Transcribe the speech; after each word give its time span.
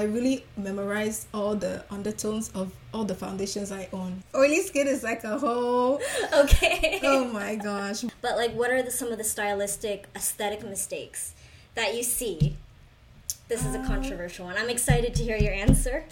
I 0.00 0.04
really 0.04 0.46
memorize 0.56 1.26
all 1.34 1.54
the 1.54 1.84
undertones 1.90 2.48
of 2.54 2.72
all 2.94 3.04
the 3.04 3.14
foundations 3.14 3.70
I 3.70 3.86
own. 3.92 4.22
Oily 4.34 4.62
skin 4.62 4.86
is 4.88 5.02
like 5.02 5.24
a 5.24 5.38
whole. 5.38 6.00
Okay. 6.32 7.00
Oh 7.02 7.26
my 7.26 7.56
gosh. 7.56 8.04
But 8.22 8.38
like, 8.38 8.54
what 8.54 8.70
are 8.70 8.82
the, 8.82 8.90
some 8.90 9.12
of 9.12 9.18
the 9.18 9.24
stylistic, 9.24 10.08
aesthetic 10.16 10.64
mistakes 10.64 11.34
that 11.74 11.94
you 11.94 12.02
see? 12.02 12.56
This 13.48 13.66
is 13.66 13.74
a 13.74 13.84
controversial 13.84 14.46
one. 14.46 14.56
I'm 14.56 14.70
excited 14.70 15.14
to 15.16 15.22
hear 15.22 15.36
your 15.36 15.52
answer. 15.52 16.04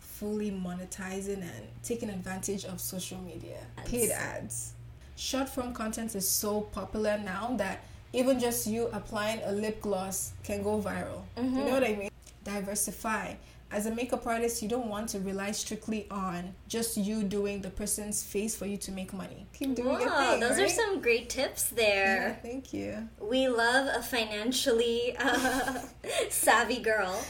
Fully 0.00 0.50
monetizing 0.50 1.40
and 1.40 1.64
taking 1.82 2.10
advantage 2.10 2.66
of 2.66 2.78
social 2.78 3.18
media. 3.22 3.56
Ads. 3.78 3.90
Paid 3.90 4.10
ads. 4.10 4.72
Short 5.16 5.48
form 5.48 5.72
content 5.72 6.14
is 6.14 6.28
so 6.28 6.60
popular 6.60 7.16
now 7.24 7.54
that 7.56 7.84
even 8.12 8.38
just 8.38 8.66
you 8.66 8.88
applying 8.92 9.40
a 9.44 9.52
lip 9.52 9.80
gloss 9.80 10.34
can 10.42 10.62
go 10.62 10.78
viral. 10.78 11.22
You 11.38 11.42
know 11.44 11.48
mm-hmm. 11.48 11.70
what 11.70 11.84
I 11.84 11.94
mean? 11.94 12.10
Diversify. 12.44 13.34
As 13.70 13.86
a 13.86 13.90
makeup 13.90 14.24
artist, 14.26 14.62
you 14.62 14.68
don't 14.68 14.86
want 14.88 15.08
to 15.10 15.18
rely 15.20 15.50
strictly 15.50 16.06
on 16.10 16.54
just 16.68 16.96
you 16.96 17.24
doing 17.24 17.60
the 17.60 17.70
person's 17.70 18.22
face 18.22 18.54
for 18.54 18.66
you 18.66 18.76
to 18.76 18.92
make 18.92 19.12
money. 19.12 19.46
Keep 19.52 19.74
doing 19.76 20.00
your 20.00 20.10
thing. 20.10 20.38
those 20.40 20.60
are 20.60 20.68
some 20.68 21.00
great 21.00 21.28
tips 21.28 21.72
Yeah, 21.76 21.82
there. 21.84 22.38
thank 22.42 22.72
you. 22.72 23.08
We 23.20 23.48
love 23.48 23.88
a 23.92 24.00
financially 24.02 25.16
uh, 25.18 25.80
savvy 26.30 26.80
girl. 26.80 27.20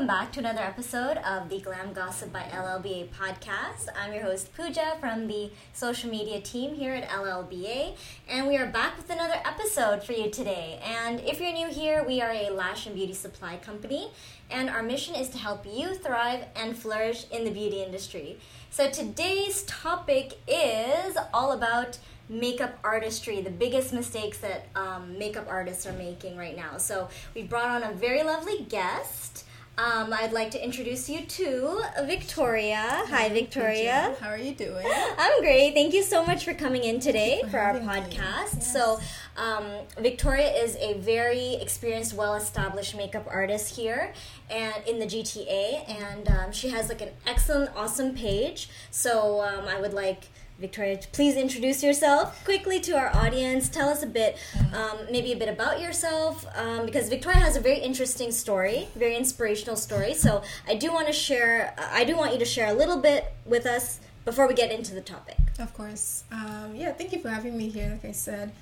Welcome 0.00 0.16
back 0.16 0.32
to 0.32 0.40
another 0.40 0.62
episode 0.62 1.18
of 1.18 1.50
the 1.50 1.60
Glam 1.60 1.92
Gossip 1.92 2.32
by 2.32 2.40
LLBA 2.44 3.10
podcast. 3.10 3.88
I'm 3.94 4.14
your 4.14 4.22
host 4.22 4.50
Puja 4.54 4.96
from 4.98 5.28
the 5.28 5.50
social 5.74 6.08
media 6.08 6.40
team 6.40 6.74
here 6.74 6.94
at 6.94 7.06
LLBA, 7.06 7.98
and 8.26 8.48
we 8.48 8.56
are 8.56 8.64
back 8.64 8.96
with 8.96 9.10
another 9.10 9.38
episode 9.44 10.02
for 10.02 10.14
you 10.14 10.30
today. 10.30 10.80
And 10.82 11.20
if 11.20 11.38
you're 11.38 11.52
new 11.52 11.68
here, 11.68 12.02
we 12.02 12.22
are 12.22 12.30
a 12.30 12.48
lash 12.48 12.86
and 12.86 12.94
beauty 12.94 13.12
supply 13.12 13.58
company, 13.58 14.10
and 14.50 14.70
our 14.70 14.82
mission 14.82 15.16
is 15.16 15.28
to 15.30 15.38
help 15.38 15.66
you 15.70 15.94
thrive 15.94 16.46
and 16.56 16.74
flourish 16.74 17.26
in 17.30 17.44
the 17.44 17.50
beauty 17.50 17.82
industry. 17.82 18.38
So 18.70 18.88
today's 18.88 19.64
topic 19.64 20.38
is 20.48 21.18
all 21.34 21.52
about 21.52 21.98
makeup 22.26 22.78
artistry, 22.82 23.42
the 23.42 23.50
biggest 23.50 23.92
mistakes 23.92 24.38
that 24.38 24.68
um, 24.74 25.18
makeup 25.18 25.46
artists 25.46 25.86
are 25.86 25.92
making 25.92 26.38
right 26.38 26.56
now. 26.56 26.78
So 26.78 27.10
we 27.34 27.42
brought 27.42 27.82
on 27.82 27.82
a 27.82 27.92
very 27.92 28.22
lovely 28.22 28.62
guest. 28.62 29.44
Um, 29.78 30.12
I'd 30.12 30.32
like 30.32 30.50
to 30.50 30.62
introduce 30.62 31.08
you 31.08 31.22
to 31.22 31.82
Victoria. 32.04 33.02
Hi, 33.08 33.30
Victoria. 33.30 34.14
How 34.20 34.28
are 34.28 34.36
you 34.36 34.54
doing? 34.54 34.86
I'm 35.18 35.40
great. 35.40 35.72
Thank 35.72 35.94
you 35.94 36.02
so 36.02 36.24
much 36.24 36.44
for 36.44 36.52
coming 36.52 36.84
in 36.84 37.00
today 37.00 37.40
for 37.44 37.50
for 37.50 37.58
our 37.58 37.74
podcast. 37.80 38.12
Yes. 38.12 38.72
So, 38.72 39.00
um, 39.38 39.64
Victoria 39.98 40.52
is 40.52 40.76
a 40.76 40.94
very 40.98 41.54
experienced, 41.54 42.12
well-established 42.12 42.94
makeup 42.94 43.26
artist 43.30 43.74
here 43.74 44.12
and 44.50 44.86
in 44.86 44.98
the 44.98 45.06
GTA, 45.06 45.88
and 45.88 46.28
um, 46.28 46.52
she 46.52 46.68
has 46.68 46.90
like 46.90 47.00
an 47.00 47.10
excellent, 47.26 47.70
awesome 47.74 48.14
page. 48.14 48.68
So, 48.90 49.40
um, 49.40 49.66
I 49.66 49.80
would 49.80 49.94
like 49.94 50.24
Victoria 50.60 51.00
please 51.12 51.36
introduce 51.36 51.82
yourself 51.82 52.44
quickly 52.44 52.78
to 52.80 52.92
our 52.92 53.14
audience. 53.16 53.68
Tell 53.70 53.88
us 53.88 54.02
a 54.02 54.06
bit, 54.06 54.36
um, 54.74 54.98
maybe 55.10 55.32
a 55.32 55.36
bit 55.36 55.48
about 55.48 55.80
yourself, 55.80 56.46
um, 56.54 56.84
because 56.84 57.08
Victoria 57.08 57.38
has 57.38 57.56
a 57.56 57.60
very 57.60 57.78
interesting 57.78 58.30
story, 58.30 58.88
very 58.94 59.16
inspirational 59.16 59.76
story. 59.76 60.12
So, 60.12 60.42
I 60.68 60.74
do 60.74 60.92
want 60.92 61.06
to 61.06 61.12
share. 61.14 61.74
I 61.78 62.04
do 62.04 62.16
want 62.16 62.32
you 62.32 62.38
to 62.38 62.44
share 62.44 62.68
a 62.68 62.74
little 62.74 62.98
bit 62.98 63.32
with 63.46 63.64
us 63.64 64.00
before 64.26 64.46
we 64.46 64.54
get 64.54 64.70
into 64.70 64.94
the 64.94 65.00
topic. 65.00 65.38
Of 65.58 65.72
course. 65.72 66.24
Um, 66.30 66.74
yeah, 66.74 66.92
thank 66.92 67.12
you 67.12 67.20
for 67.20 67.30
having 67.30 67.56
me 67.56 67.70
here. 67.70 67.90
Like 67.90 68.04
I 68.04 68.12
said, 68.12 68.52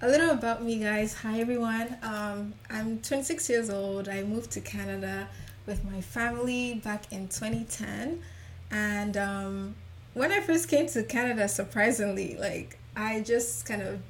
a 0.00 0.08
little 0.08 0.30
about 0.30 0.64
me, 0.64 0.78
guys. 0.78 1.12
Hi, 1.14 1.40
everyone. 1.40 1.96
Um, 2.02 2.54
I'm 2.70 3.00
26 3.00 3.50
years 3.50 3.68
old. 3.68 4.08
I 4.08 4.22
moved 4.22 4.50
to 4.52 4.60
Canada 4.60 5.28
with 5.66 5.84
my 5.84 6.00
family 6.00 6.80
back 6.82 7.12
in 7.12 7.28
2010. 7.28 8.22
And 8.70 9.16
um, 9.16 9.74
when 10.18 10.32
I 10.32 10.40
first 10.40 10.68
came 10.68 10.88
to 10.88 11.04
Canada, 11.04 11.48
surprisingly, 11.48 12.36
like 12.40 12.76
I 12.96 13.20
just 13.20 13.64
kind 13.64 13.82
of 13.82 14.00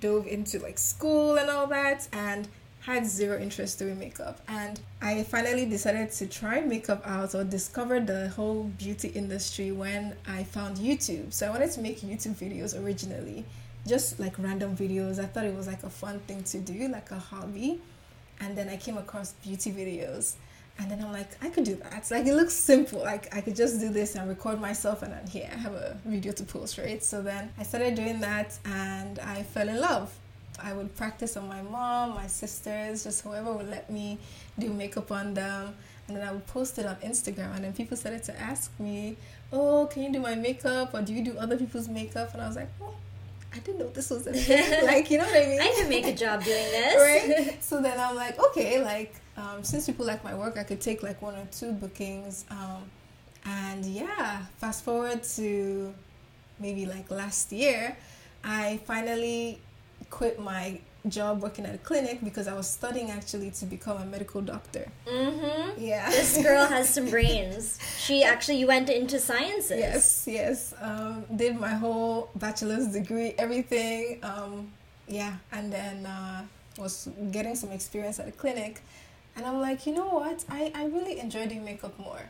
dove 0.00 0.26
into 0.26 0.58
like 0.58 0.78
school 0.78 1.36
and 1.36 1.48
all 1.48 1.68
that 1.68 2.08
and 2.12 2.48
had 2.80 3.06
zero 3.06 3.40
interest 3.40 3.78
doing 3.78 3.98
makeup. 3.98 4.40
And 4.48 4.80
i 5.00 5.22
finally 5.22 5.64
decided 5.64 6.10
to 6.12 6.26
try 6.26 6.60
makeup 6.60 7.06
out 7.06 7.36
or 7.36 7.44
discover 7.44 8.00
the 8.00 8.30
whole 8.30 8.64
beauty 8.78 9.08
industry 9.08 9.70
when 9.70 10.16
i 10.26 10.42
found 10.42 10.76
youtube. 10.78 11.32
So 11.32 11.46
i 11.46 11.50
wanted 11.50 11.70
to 11.72 11.80
make 11.80 12.00
youtube 12.00 12.34
videos 12.34 12.80
originally 12.82 13.44
just 13.86 14.18
like 14.18 14.38
random 14.38 14.76
videos. 14.76 15.18
I 15.20 15.26
thought 15.26 15.44
it 15.44 15.54
was 15.54 15.68
like 15.68 15.84
a 15.84 15.90
fun 15.90 16.18
thing 16.26 16.42
to 16.44 16.58
do 16.58 16.88
like 16.88 17.10
a 17.12 17.18
hobby. 17.18 17.80
And 18.40 18.58
then 18.58 18.68
i 18.68 18.76
came 18.76 18.98
across 18.98 19.34
beauty 19.34 19.70
videos 19.70 20.34
and 20.78 20.90
then 20.90 21.02
i'm 21.02 21.12
like 21.12 21.30
i 21.42 21.48
could 21.48 21.64
do 21.64 21.74
that 21.74 22.08
like 22.10 22.26
it 22.26 22.34
looks 22.34 22.54
simple 22.54 23.00
like 23.00 23.34
i 23.34 23.40
could 23.40 23.56
just 23.56 23.80
do 23.80 23.88
this 23.88 24.14
and 24.14 24.28
record 24.28 24.60
myself 24.60 25.02
and 25.02 25.12
then 25.12 25.26
here 25.26 25.48
i 25.52 25.56
have 25.56 25.72
a 25.74 25.96
video 26.04 26.32
to 26.32 26.44
post 26.44 26.78
right 26.78 27.02
so 27.02 27.22
then 27.22 27.50
i 27.58 27.62
started 27.62 27.94
doing 27.94 28.20
that 28.20 28.56
and 28.64 29.18
i 29.20 29.42
fell 29.42 29.68
in 29.68 29.80
love 29.80 30.14
I 30.60 30.72
would 30.72 30.96
practice 30.96 31.36
on 31.36 31.46
my 31.46 31.62
mom, 31.62 32.14
my 32.16 32.26
sisters, 32.26 33.04
just 33.04 33.22
whoever 33.22 33.52
would 33.52 33.70
let 33.70 33.88
me 33.90 34.18
do 34.58 34.72
makeup 34.72 35.12
on 35.12 35.32
them. 35.32 35.72
And 36.08 36.16
then 36.16 36.26
I 36.26 36.32
would 36.32 36.48
post 36.48 36.78
it 36.80 36.84
on 36.86 36.96
Instagram. 36.96 37.54
And 37.54 37.62
then 37.64 37.72
people 37.72 37.96
started 37.96 38.24
to 38.24 38.40
ask 38.40 38.72
me, 38.80 39.16
Oh, 39.52 39.86
can 39.86 40.02
you 40.02 40.12
do 40.12 40.18
my 40.18 40.34
makeup? 40.34 40.94
Or 40.94 41.02
do 41.02 41.14
you 41.14 41.22
do 41.24 41.38
other 41.38 41.56
people's 41.56 41.88
makeup? 41.88 42.32
And 42.32 42.42
I 42.42 42.48
was 42.48 42.56
like, 42.56 42.70
Oh, 42.82 42.92
I 43.54 43.58
didn't 43.60 43.78
know 43.78 43.88
this 43.90 44.10
was 44.10 44.26
a 44.26 44.32
thing. 44.32 44.84
like, 44.84 45.08
you 45.12 45.18
know 45.18 45.26
what 45.26 45.36
I 45.36 45.46
mean? 45.46 45.60
I 45.60 45.72
can 45.76 45.88
make 45.88 46.06
a 46.06 46.14
job 46.14 46.42
doing 46.42 46.56
this. 46.72 46.96
right? 46.96 47.62
So 47.62 47.80
then 47.80 47.98
I'm 48.00 48.16
like, 48.16 48.36
okay, 48.46 48.82
like, 48.82 49.14
um, 49.38 49.62
since 49.62 49.86
people 49.86 50.04
like 50.04 50.24
my 50.24 50.34
work, 50.34 50.58
I 50.58 50.64
could 50.64 50.80
take 50.80 51.02
like 51.02 51.22
one 51.22 51.34
or 51.34 51.46
two 51.50 51.72
bookings. 51.72 52.44
Um, 52.50 52.90
and 53.44 53.84
yeah, 53.84 54.42
fast 54.58 54.84
forward 54.84 55.22
to 55.36 55.94
maybe 56.58 56.86
like 56.86 57.10
last 57.10 57.52
year, 57.52 57.96
I 58.42 58.80
finally 58.84 59.60
quit 60.10 60.40
my 60.40 60.80
job 61.06 61.42
working 61.42 61.64
at 61.64 61.74
a 61.74 61.78
clinic 61.78 62.22
because 62.24 62.48
I 62.48 62.54
was 62.54 62.68
studying 62.68 63.10
actually 63.10 63.50
to 63.52 63.66
become 63.66 63.98
a 63.98 64.04
medical 64.04 64.40
doctor. 64.40 64.90
Mm-hmm. 65.06 65.80
Yeah. 65.82 66.10
This 66.10 66.42
girl 66.42 66.66
has 66.66 66.92
some 66.92 67.08
brains. 67.10 67.78
She 67.98 68.24
actually 68.24 68.56
you 68.58 68.66
went 68.66 68.90
into 68.90 69.18
sciences. 69.18 69.78
Yes, 69.78 70.24
yes. 70.26 70.74
Um, 70.80 71.24
did 71.34 71.58
my 71.58 71.74
whole 71.74 72.30
bachelor's 72.34 72.88
degree, 72.88 73.34
everything. 73.38 74.18
Um, 74.22 74.72
yeah, 75.06 75.36
and 75.52 75.72
then 75.72 76.04
uh, 76.04 76.42
was 76.78 77.08
getting 77.30 77.54
some 77.54 77.70
experience 77.70 78.18
at 78.18 78.28
a 78.28 78.32
clinic, 78.32 78.82
and 79.38 79.46
I'm 79.46 79.60
like, 79.62 79.86
you 79.86 79.94
know 79.94 80.08
what? 80.08 80.44
I 80.50 80.70
I 80.74 80.84
really 80.86 81.18
enjoy 81.20 81.46
doing 81.46 81.64
makeup 81.64 81.98
more, 81.98 82.20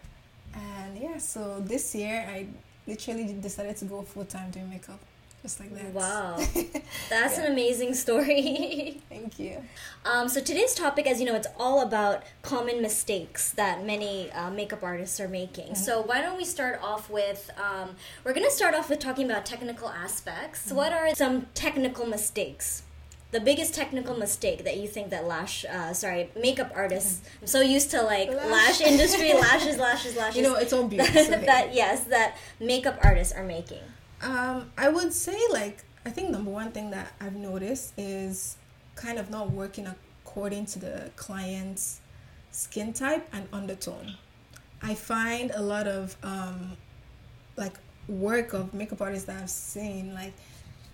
and 0.54 0.96
yeah. 0.96 1.18
So 1.18 1.58
this 1.58 1.94
year 1.94 2.24
I 2.30 2.46
literally 2.86 3.32
decided 3.48 3.76
to 3.78 3.84
go 3.86 4.02
full 4.02 4.24
time 4.24 4.50
doing 4.50 4.70
makeup, 4.70 5.00
just 5.42 5.58
like 5.60 5.74
that. 5.74 5.92
Wow. 5.92 6.36
That's 7.10 7.36
Yeah. 7.36 7.44
an 7.46 7.52
amazing 7.52 7.92
story. 7.94 9.00
Thank 9.10 9.38
you. 9.38 9.62
um, 10.04 10.28
so 10.28 10.40
today's 10.40 10.74
topic, 10.74 11.06
as 11.06 11.20
you 11.20 11.26
know, 11.26 11.34
it's 11.34 11.48
all 11.58 11.82
about 11.82 12.22
common 12.42 12.80
mistakes 12.80 13.52
that 13.52 13.84
many 13.84 14.30
uh, 14.32 14.50
makeup 14.50 14.82
artists 14.82 15.20
are 15.20 15.28
making. 15.28 15.74
So 15.74 16.00
why 16.02 16.20
don't 16.22 16.36
we 16.38 16.44
start 16.46 16.80
off 16.82 17.10
with? 17.10 17.50
Um, 17.58 17.96
we're 18.24 18.32
going 18.34 18.46
to 18.46 18.56
start 18.60 18.74
off 18.74 18.88
with 18.90 19.00
talking 19.00 19.26
about 19.30 19.44
technical 19.44 19.88
aspects. 19.90 20.72
What 20.72 20.92
are 20.92 21.14
some 21.14 21.46
technical 21.54 22.06
mistakes? 22.06 22.82
The 23.30 23.40
biggest 23.40 23.74
technical 23.74 24.16
mistake 24.16 24.64
that 24.64 24.78
you 24.78 24.88
think 24.88 25.10
that 25.10 25.26
lash, 25.26 25.64
uh, 25.66 25.92
sorry, 25.92 26.30
makeup 26.34 26.72
artists. 26.74 27.20
I'm 27.42 27.46
so 27.46 27.60
used 27.60 27.90
to 27.90 28.02
like 28.02 28.28
Lash. 28.30 28.50
lash 28.50 28.80
industry, 28.80 29.32
lashes, 29.34 29.76
lashes, 29.76 30.16
lashes. 30.16 30.36
You 30.36 30.42
know, 30.42 30.54
it's 30.54 30.72
all 30.72 30.88
beauty. 30.88 31.04
hey. 31.10 31.44
that 31.44 31.74
yes, 31.74 32.04
that 32.04 32.38
makeup 32.58 32.98
artists 33.02 33.34
are 33.34 33.44
making. 33.44 33.82
Um, 34.22 34.72
I 34.78 34.88
would 34.88 35.12
say 35.12 35.38
like 35.50 35.84
I 36.06 36.10
think 36.10 36.30
number 36.30 36.50
one 36.50 36.72
thing 36.72 36.90
that 36.92 37.12
I've 37.20 37.36
noticed 37.36 37.92
is 37.98 38.56
kind 38.94 39.18
of 39.18 39.28
not 39.30 39.50
working 39.50 39.86
according 40.24 40.66
to 40.66 40.78
the 40.78 41.10
client's 41.16 42.00
skin 42.50 42.92
type 42.92 43.28
and 43.32 43.46
undertone. 43.52 44.16
I 44.80 44.94
find 44.94 45.50
a 45.54 45.60
lot 45.60 45.86
of 45.86 46.16
um, 46.22 46.78
like 47.56 47.74
work 48.08 48.54
of 48.54 48.72
makeup 48.72 49.02
artists 49.02 49.26
that 49.26 49.42
I've 49.42 49.50
seen 49.50 50.14
like 50.14 50.32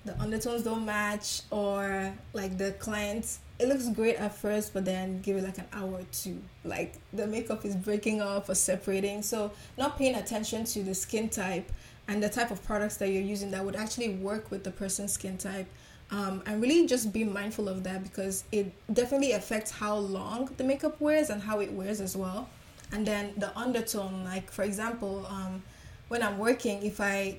the 0.04 0.18
undertones 0.20 0.62
don't 0.62 0.84
match 0.84 1.42
or 1.50 2.12
like 2.32 2.58
the 2.58 2.72
client 2.72 3.38
it 3.58 3.68
looks 3.68 3.88
great 3.90 4.16
at 4.16 4.34
first 4.34 4.74
but 4.74 4.84
then 4.84 5.20
give 5.22 5.36
it 5.36 5.44
like 5.44 5.58
an 5.58 5.66
hour 5.72 5.92
or 5.92 6.06
two 6.12 6.40
like 6.64 6.94
the 7.12 7.26
makeup 7.26 7.64
is 7.64 7.74
breaking 7.76 8.20
off 8.20 8.48
or 8.48 8.54
separating 8.54 9.22
so 9.22 9.50
not 9.78 9.96
paying 9.96 10.14
attention 10.14 10.64
to 10.64 10.82
the 10.82 10.94
skin 10.94 11.28
type 11.28 11.70
and 12.06 12.22
the 12.22 12.28
type 12.28 12.50
of 12.50 12.62
products 12.64 12.96
that 12.98 13.08
you're 13.08 13.22
using 13.22 13.50
that 13.50 13.64
would 13.64 13.76
actually 13.76 14.10
work 14.10 14.50
with 14.50 14.64
the 14.64 14.70
person's 14.70 15.12
skin 15.12 15.38
type 15.38 15.66
um, 16.10 16.42
and 16.46 16.60
really 16.60 16.86
just 16.86 17.12
be 17.12 17.24
mindful 17.24 17.68
of 17.68 17.82
that 17.84 18.02
because 18.02 18.44
it 18.52 18.70
definitely 18.92 19.32
affects 19.32 19.70
how 19.70 19.96
long 19.96 20.50
the 20.58 20.64
makeup 20.64 21.00
wears 21.00 21.30
and 21.30 21.42
how 21.42 21.60
it 21.60 21.72
wears 21.72 22.00
as 22.00 22.16
well 22.16 22.48
and 22.94 23.06
then 23.06 23.32
the 23.36 23.56
undertone. 23.58 24.24
Like 24.24 24.50
for 24.50 24.62
example, 24.62 25.26
um, 25.28 25.62
when 26.08 26.22
I'm 26.22 26.38
working, 26.38 26.82
if 26.82 27.00
I 27.00 27.38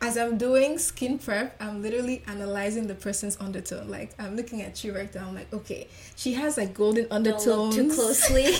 as 0.00 0.18
I'm 0.18 0.36
doing 0.36 0.78
skin 0.78 1.18
prep, 1.18 1.56
I'm 1.60 1.82
literally 1.82 2.22
analyzing 2.26 2.86
the 2.86 2.94
person's 2.94 3.36
undertone. 3.40 3.88
Like 3.88 4.10
I'm 4.18 4.36
looking 4.36 4.62
at 4.62 4.84
you 4.84 4.94
right 4.94 5.12
now. 5.14 5.28
I'm 5.28 5.34
like, 5.34 5.52
okay, 5.52 5.88
she 6.16 6.34
has 6.34 6.56
like 6.56 6.74
golden 6.74 7.06
undertones. 7.10 7.74
too 7.74 7.90
closely. 7.90 8.54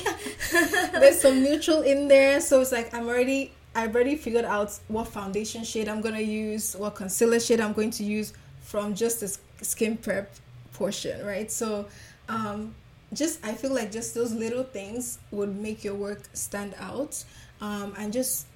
There's 0.92 1.20
some 1.20 1.42
neutral 1.42 1.82
in 1.82 2.08
there, 2.08 2.40
so 2.40 2.60
it's 2.60 2.72
like 2.72 2.92
I'm 2.94 3.06
already 3.06 3.52
I've 3.74 3.94
already 3.94 4.16
figured 4.16 4.46
out 4.46 4.78
what 4.88 5.08
foundation 5.08 5.62
shade 5.62 5.88
I'm 5.88 6.00
gonna 6.00 6.20
use, 6.20 6.74
what 6.74 6.94
concealer 6.94 7.38
shade 7.38 7.60
I'm 7.60 7.74
going 7.74 7.90
to 7.92 8.04
use 8.04 8.32
from 8.62 8.94
just 8.94 9.20
the 9.20 9.36
skin 9.62 9.98
prep 9.98 10.32
portion, 10.72 11.24
right? 11.24 11.50
So, 11.50 11.86
um, 12.28 12.74
just 13.12 13.44
I 13.44 13.52
feel 13.52 13.74
like 13.74 13.92
just 13.92 14.14
those 14.14 14.32
little 14.32 14.64
things 14.64 15.18
would 15.30 15.54
make 15.54 15.84
your 15.84 15.94
work 15.94 16.22
stand 16.32 16.74
out, 16.78 17.22
um, 17.60 17.94
and 17.98 18.12
just 18.12 18.46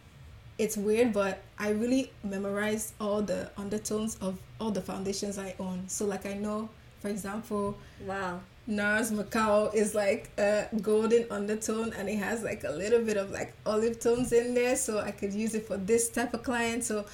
it's 0.61 0.77
weird, 0.77 1.15
but 1.15 1.43
I 1.59 1.71
really 1.71 2.13
memorize 2.23 2.93
all 3.01 3.23
the 3.23 3.51
undertones 3.57 4.17
of 4.21 4.39
all 4.61 4.71
the 4.71 4.83
foundations 4.83 5.39
I 5.39 5.55
own. 5.59 5.89
So 5.89 6.05
like 6.05 6.27
I 6.27 6.35
know, 6.35 6.69
for 7.01 7.09
example, 7.09 7.79
wow, 8.07 8.41
NARS 8.69 9.11
Macao 9.11 9.71
is 9.71 9.95
like 9.95 10.29
a 10.39 10.67
golden 10.83 11.25
undertone 11.31 11.95
and 11.95 12.11
it 12.11 12.19
has 12.19 12.43
like 12.43 12.65
a 12.65 12.71
little 12.71 13.03
bit 13.03 13.17
of 13.17 13.31
like 13.31 13.55
olive 13.65 14.01
tones 14.01 14.33
in 14.33 14.55
there, 14.55 14.77
so 14.77 14.99
I 15.01 15.13
could 15.13 15.33
use 15.33 15.55
it 15.55 15.67
for 15.67 15.79
this 15.79 16.11
type 16.11 16.35
of 16.35 16.43
client. 16.43 16.85
So 16.85 17.07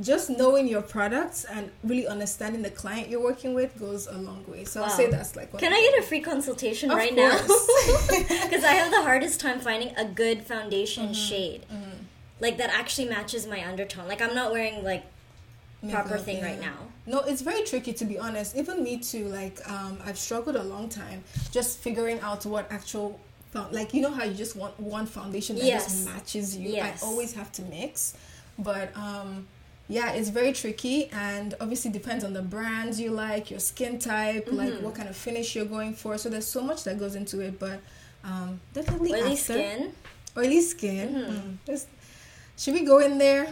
just 0.00 0.28
knowing 0.28 0.66
your 0.66 0.82
products 0.82 1.44
and 1.44 1.70
really 1.84 2.08
understanding 2.08 2.62
the 2.62 2.70
client 2.70 3.08
you're 3.08 3.22
working 3.22 3.54
with 3.54 3.78
goes 3.78 4.08
a 4.08 4.18
long 4.18 4.44
way. 4.48 4.64
So 4.64 4.80
wow. 4.80 4.86
I'll 4.86 4.92
say 4.92 5.08
that's 5.08 5.36
like. 5.36 5.52
One. 5.52 5.60
Can 5.60 5.72
I 5.72 5.80
get 5.80 6.02
a 6.02 6.02
free 6.02 6.20
consultation 6.20 6.90
of 6.90 6.96
right 6.96 7.14
course. 7.14 7.46
now? 8.10 8.42
Because 8.42 8.64
I 8.64 8.72
have 8.72 8.90
the 8.90 9.02
hardest 9.02 9.38
time 9.38 9.60
finding 9.60 9.94
a 9.96 10.04
good 10.04 10.42
foundation 10.42 11.04
mm-hmm. 11.04 11.12
shade. 11.30 11.64
Mm-hmm 11.72 11.91
like 12.42 12.58
that 12.58 12.70
actually 12.70 13.08
matches 13.08 13.46
my 13.46 13.66
undertone. 13.66 14.08
Like 14.08 14.20
I'm 14.20 14.34
not 14.34 14.52
wearing 14.52 14.82
like 14.84 15.04
proper 15.88 16.18
thing 16.18 16.38
yeah. 16.38 16.46
right 16.46 16.60
now. 16.60 16.74
No, 17.06 17.20
it's 17.20 17.40
very 17.40 17.62
tricky 17.62 17.92
to 17.94 18.04
be 18.04 18.18
honest. 18.18 18.56
Even 18.56 18.82
me 18.82 18.98
too. 18.98 19.28
Like 19.28 19.58
um, 19.70 19.98
I've 20.04 20.18
struggled 20.18 20.56
a 20.56 20.62
long 20.62 20.88
time 20.88 21.22
just 21.52 21.78
figuring 21.78 22.20
out 22.20 22.44
what 22.44 22.70
actual 22.70 23.18
like 23.70 23.94
you 23.94 24.00
know 24.00 24.10
how 24.10 24.24
you 24.24 24.34
just 24.34 24.56
want 24.56 24.78
one 24.80 25.06
foundation 25.06 25.56
that 25.56 25.64
yes. 25.64 25.84
just 25.84 26.04
matches 26.04 26.56
you. 26.56 26.70
Yes. 26.70 27.02
I 27.02 27.06
always 27.06 27.32
have 27.34 27.52
to 27.52 27.62
mix, 27.62 28.14
but 28.58 28.94
um, 28.96 29.46
yeah, 29.88 30.12
it's 30.12 30.30
very 30.30 30.52
tricky 30.52 31.10
and 31.12 31.54
obviously 31.60 31.92
depends 31.92 32.24
on 32.24 32.32
the 32.32 32.42
brands 32.42 32.98
you 32.98 33.10
like, 33.10 33.50
your 33.50 33.60
skin 33.60 33.98
type, 34.00 34.46
mm-hmm. 34.46 34.56
like 34.56 34.74
what 34.80 34.94
kind 34.96 35.08
of 35.08 35.16
finish 35.16 35.54
you're 35.54 35.66
going 35.66 35.94
for. 35.94 36.18
So 36.18 36.28
there's 36.28 36.46
so 36.46 36.62
much 36.62 36.82
that 36.84 36.98
goes 36.98 37.14
into 37.14 37.40
it, 37.40 37.60
but 37.60 37.80
um, 38.24 38.60
definitely 38.72 39.12
oily 39.12 39.32
after, 39.32 39.36
skin. 39.36 39.92
Oily 40.36 40.60
skin. 40.62 41.08
Mm-hmm. 41.14 41.72
Mm, 41.72 41.86
should 42.56 42.74
we 42.74 42.84
go 42.84 42.98
in 42.98 43.18
there? 43.18 43.48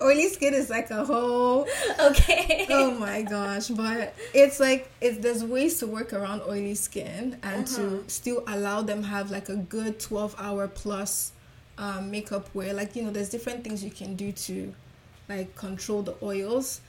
Oily 0.00 0.28
skin 0.28 0.52
is 0.52 0.68
like 0.68 0.90
a 0.90 1.04
whole 1.04 1.66
okay. 1.98 2.66
Oh 2.70 2.90
my 2.92 3.22
gosh, 3.22 3.68
but 3.68 4.14
it's 4.34 4.60
like 4.60 4.90
it's 5.00 5.18
there's 5.18 5.42
ways 5.42 5.78
to 5.78 5.86
work 5.86 6.12
around 6.12 6.42
oily 6.42 6.74
skin 6.74 7.38
and 7.42 7.66
uh-huh. 7.66 7.76
to 7.76 8.04
still 8.06 8.44
allow 8.46 8.82
them 8.82 9.02
have 9.02 9.30
like 9.30 9.48
a 9.48 9.56
good 9.56 9.98
12 9.98 10.34
hour 10.38 10.68
plus 10.68 11.32
um, 11.78 12.10
makeup 12.10 12.48
wear. 12.54 12.74
Like 12.74 12.94
you 12.94 13.04
know, 13.04 13.10
there's 13.10 13.30
different 13.30 13.64
things 13.64 13.82
you 13.82 13.90
can 13.90 14.16
do 14.16 14.32
to 14.32 14.74
like 15.30 15.56
control 15.56 16.02
the 16.02 16.14
oils, 16.22 16.82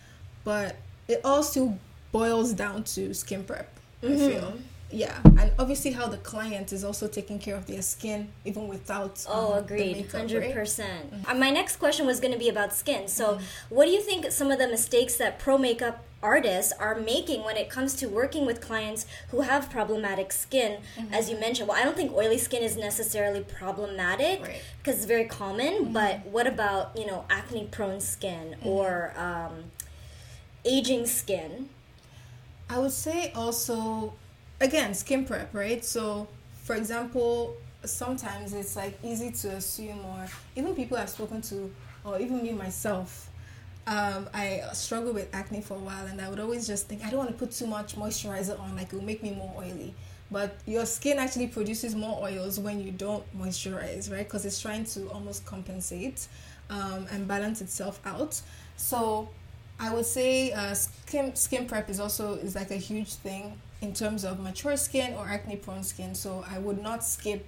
but 0.43 0.75
it 1.07 1.21
all 1.23 1.43
still 1.43 1.77
boils 2.11 2.53
down 2.53 2.83
to 2.83 3.13
skin 3.13 3.43
prep. 3.43 3.69
Mm-hmm. 4.03 4.13
I 4.13 4.17
feel 4.17 4.53
yeah 4.91 5.19
and 5.25 5.51
obviously 5.59 5.91
how 5.91 6.07
the 6.07 6.17
client 6.17 6.71
is 6.71 6.83
also 6.83 7.07
taking 7.07 7.39
care 7.39 7.55
of 7.55 7.65
their 7.67 7.81
skin 7.81 8.29
even 8.45 8.67
without 8.67 9.25
oh 9.27 9.53
um, 9.53 9.63
agreed 9.63 9.97
makeup, 9.97 10.21
100% 10.21 10.39
right? 10.39 10.55
mm-hmm. 10.55 11.29
uh, 11.29 11.33
my 11.33 11.49
next 11.49 11.75
question 11.77 12.05
was 12.05 12.19
going 12.19 12.31
to 12.31 12.39
be 12.39 12.47
about 12.47 12.73
skin 12.73 13.07
so 13.07 13.33
mm-hmm. 13.33 13.75
what 13.75 13.85
do 13.85 13.91
you 13.91 14.01
think 14.01 14.31
some 14.31 14.49
of 14.49 14.59
the 14.59 14.67
mistakes 14.67 15.17
that 15.17 15.39
pro 15.39 15.57
makeup 15.57 16.05
artists 16.23 16.73
are 16.79 16.95
making 16.95 17.43
when 17.43 17.57
it 17.57 17.69
comes 17.69 17.93
to 17.95 18.07
working 18.07 18.45
with 18.45 18.59
clients 18.61 19.05
who 19.29 19.41
have 19.41 19.69
problematic 19.69 20.31
skin 20.31 20.79
mm-hmm. 20.97 21.13
as 21.13 21.29
you 21.29 21.37
mentioned 21.37 21.67
well 21.67 21.77
i 21.77 21.83
don't 21.83 21.97
think 21.97 22.11
oily 22.13 22.37
skin 22.37 22.63
is 22.63 22.77
necessarily 22.77 23.41
problematic 23.41 24.41
right. 24.41 24.61
because 24.81 24.95
it's 24.95 25.05
very 25.05 25.25
common 25.25 25.73
mm-hmm. 25.73 25.93
but 25.93 26.25
what 26.27 26.47
about 26.47 26.97
you 26.97 27.05
know 27.05 27.25
acne 27.29 27.67
prone 27.69 27.99
skin 27.99 28.55
mm-hmm. 28.59 28.67
or 28.67 29.13
um, 29.17 29.65
aging 30.65 31.05
skin 31.05 31.69
i 32.69 32.79
would 32.79 32.91
say 32.91 33.31
also 33.35 34.13
again 34.59 34.93
skin 34.93 35.25
prep 35.25 35.53
right? 35.53 35.83
So 35.83 36.27
for 36.63 36.75
example 36.75 37.55
sometimes 37.85 38.53
it's 38.53 38.75
like 38.75 38.97
easy 39.03 39.31
to 39.31 39.49
assume 39.49 40.03
or 40.03 40.27
even 40.55 40.75
people 40.75 40.97
i've 40.97 41.09
spoken 41.09 41.41
to 41.41 41.71
or 42.03 42.19
even 42.19 42.41
me 42.43 42.51
myself 42.51 43.29
um, 43.87 44.29
I 44.33 44.63
struggled 44.73 45.15
with 45.15 45.33
acne 45.33 45.61
for 45.61 45.75
a 45.75 45.79
while 45.79 46.05
and 46.07 46.19
I 46.19 46.29
would 46.29 46.41
always 46.41 46.67
just 46.67 46.89
think 46.89 47.05
I 47.05 47.09
don't 47.09 47.19
want 47.19 47.29
to 47.29 47.35
put 47.37 47.51
too 47.51 47.67
much 47.67 47.95
moisturizer 47.95 48.59
on 48.59 48.75
like 48.75 48.87
it 48.87 48.93
will 48.93 49.03
make 49.03 49.23
me 49.23 49.31
more 49.31 49.53
oily. 49.57 49.93
But 50.29 50.57
your 50.65 50.85
skin 50.85 51.19
actually 51.19 51.47
produces 51.47 51.95
more 51.95 52.21
oils 52.21 52.59
when 52.59 52.83
you 52.83 52.91
don't 52.91 53.23
moisturize 53.39 54.11
right? 54.11 54.27
Because 54.27 54.45
it's 54.45 54.61
trying 54.61 54.83
to 54.85 55.07
almost 55.11 55.45
compensate 55.45 56.27
um, 56.69 57.07
and 57.11 57.29
balance 57.29 57.61
itself 57.61 58.01
out. 58.05 58.41
So 58.75 59.29
I 59.79 59.93
would 59.93 60.05
say 60.05 60.51
uh, 60.51 60.73
skin 60.73 61.33
skin 61.35 61.65
prep 61.65 61.89
is 61.89 62.01
also 62.01 62.33
is 62.33 62.55
like 62.55 62.71
a 62.71 62.75
huge 62.75 63.13
thing 63.13 63.53
in 63.81 63.93
terms 63.93 64.23
of 64.23 64.39
mature 64.39 64.77
skin 64.77 65.13
or 65.13 65.27
acne 65.27 65.55
prone 65.55 65.83
skin. 65.83 66.15
So 66.15 66.43
I 66.49 66.59
would 66.59 66.81
not 66.81 67.03
skip 67.03 67.45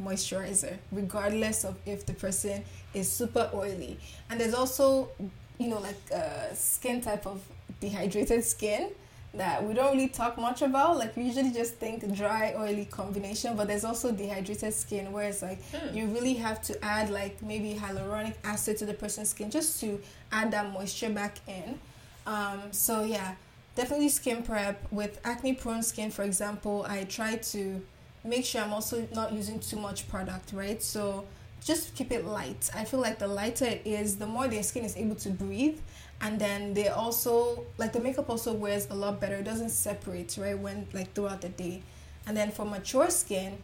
moisturizer, 0.00 0.76
regardless 0.90 1.64
of 1.64 1.76
if 1.86 2.06
the 2.06 2.14
person 2.14 2.64
is 2.94 3.10
super 3.10 3.50
oily. 3.54 3.98
And 4.30 4.40
there's 4.40 4.54
also, 4.54 5.10
you 5.58 5.68
know, 5.68 5.78
like 5.80 6.00
uh, 6.14 6.54
skin 6.54 7.00
type 7.00 7.26
of 7.26 7.42
dehydrated 7.80 8.44
skin 8.44 8.90
that 9.34 9.64
we 9.64 9.72
don't 9.72 9.92
really 9.92 10.08
talk 10.08 10.36
much 10.36 10.62
about. 10.62 10.98
Like 10.98 11.16
we 11.16 11.24
usually 11.24 11.52
just 11.52 11.74
think 11.74 12.14
dry 12.14 12.54
oily 12.56 12.84
combination, 12.84 13.56
but 13.56 13.66
there's 13.66 13.84
also 13.84 14.12
dehydrated 14.12 14.74
skin 14.74 15.10
where 15.12 15.28
it's 15.28 15.42
like 15.42 15.62
mm. 15.72 15.94
you 15.94 16.06
really 16.06 16.34
have 16.34 16.62
to 16.62 16.84
add 16.84 17.10
like 17.10 17.40
maybe 17.42 17.74
hyaluronic 17.74 18.34
acid 18.44 18.76
to 18.78 18.86
the 18.86 18.94
person's 18.94 19.30
skin 19.30 19.50
just 19.50 19.80
to 19.80 20.00
add 20.30 20.50
that 20.50 20.70
moisture 20.72 21.10
back 21.10 21.38
in. 21.46 21.78
Um, 22.26 22.60
so 22.70 23.04
yeah, 23.04 23.34
definitely 23.74 24.08
skin 24.08 24.42
prep. 24.42 24.90
With 24.90 25.20
acne 25.24 25.54
prone 25.54 25.82
skin 25.82 26.10
for 26.10 26.22
example 26.22 26.84
i 26.88 27.04
try 27.04 27.36
to 27.36 27.82
make 28.24 28.44
sure 28.44 28.60
i'm 28.60 28.72
also 28.72 29.06
not 29.14 29.32
using 29.32 29.58
too 29.58 29.76
much 29.76 30.08
product 30.08 30.52
right? 30.52 30.82
So 30.82 31.24
just 31.64 31.94
keep 31.94 32.10
it 32.10 32.24
light. 32.26 32.70
I 32.74 32.84
feel 32.84 33.00
like 33.00 33.18
the 33.18 33.28
lighter 33.28 33.66
it 33.66 33.82
is 33.84 34.16
the 34.16 34.26
more 34.26 34.48
their 34.48 34.62
skin 34.62 34.84
is 34.84 34.96
able 34.96 35.14
to 35.16 35.30
breathe. 35.30 35.78
And 36.20 36.38
then 36.38 36.74
they 36.74 36.88
also 36.88 37.64
like 37.78 37.92
the 37.92 38.00
makeup 38.00 38.30
also 38.30 38.52
wears 38.52 38.88
a 38.90 38.94
lot 38.94 39.20
better. 39.20 39.36
It 39.36 39.44
doesn't 39.44 39.70
separate 39.70 40.36
right 40.40 40.58
when 40.58 40.86
like 40.92 41.14
throughout 41.14 41.40
the 41.40 41.48
day. 41.48 41.82
And 42.26 42.36
then 42.36 42.50
for 42.50 42.64
mature 42.64 43.10
skin 43.10 43.58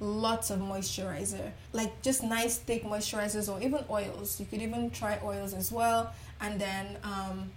lots 0.00 0.50
of 0.50 0.60
moisturizer. 0.60 1.52
Like 1.72 2.02
just 2.02 2.22
nice 2.22 2.58
thick 2.58 2.84
moisturizers 2.84 3.52
or 3.52 3.60
even 3.62 3.84
oils. 3.90 4.38
You 4.40 4.46
could 4.46 4.62
even 4.62 4.90
try 4.90 5.18
oils 5.22 5.54
as 5.54 5.70
well. 5.72 6.12
And 6.40 6.60
then 6.60 6.98
um, 7.02 7.50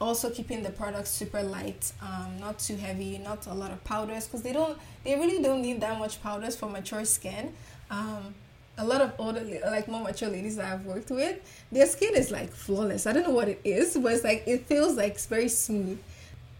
also 0.00 0.28
keeping 0.30 0.62
the 0.62 0.70
products 0.70 1.10
super 1.10 1.42
light 1.42 1.92
um, 2.02 2.38
not 2.38 2.58
too 2.58 2.76
heavy 2.76 3.18
not 3.18 3.46
a 3.46 3.54
lot 3.54 3.70
of 3.70 3.82
powders 3.84 4.26
because 4.26 4.42
they 4.42 4.52
don't 4.52 4.78
they 5.04 5.14
really 5.14 5.42
don't 5.42 5.62
need 5.62 5.80
that 5.80 5.98
much 5.98 6.22
powders 6.22 6.56
for 6.56 6.68
mature 6.68 7.04
skin. 7.04 7.52
Um, 7.90 8.34
a 8.78 8.84
lot 8.84 9.00
of 9.00 9.14
older 9.18 9.42
like 9.70 9.88
more 9.88 10.02
mature 10.02 10.28
ladies 10.28 10.56
that 10.56 10.70
i've 10.70 10.84
worked 10.84 11.10
with 11.10 11.38
their 11.72 11.86
skin 11.86 12.14
is 12.14 12.30
like 12.30 12.52
flawless. 12.52 13.06
I 13.06 13.12
don't 13.12 13.22
know 13.22 13.30
what 13.34 13.48
it 13.48 13.60
is 13.64 13.96
but 13.96 14.12
it's 14.12 14.24
like 14.24 14.44
it 14.46 14.66
feels 14.66 14.96
like 14.96 15.12
it's 15.12 15.26
very 15.26 15.48
smooth. 15.48 15.98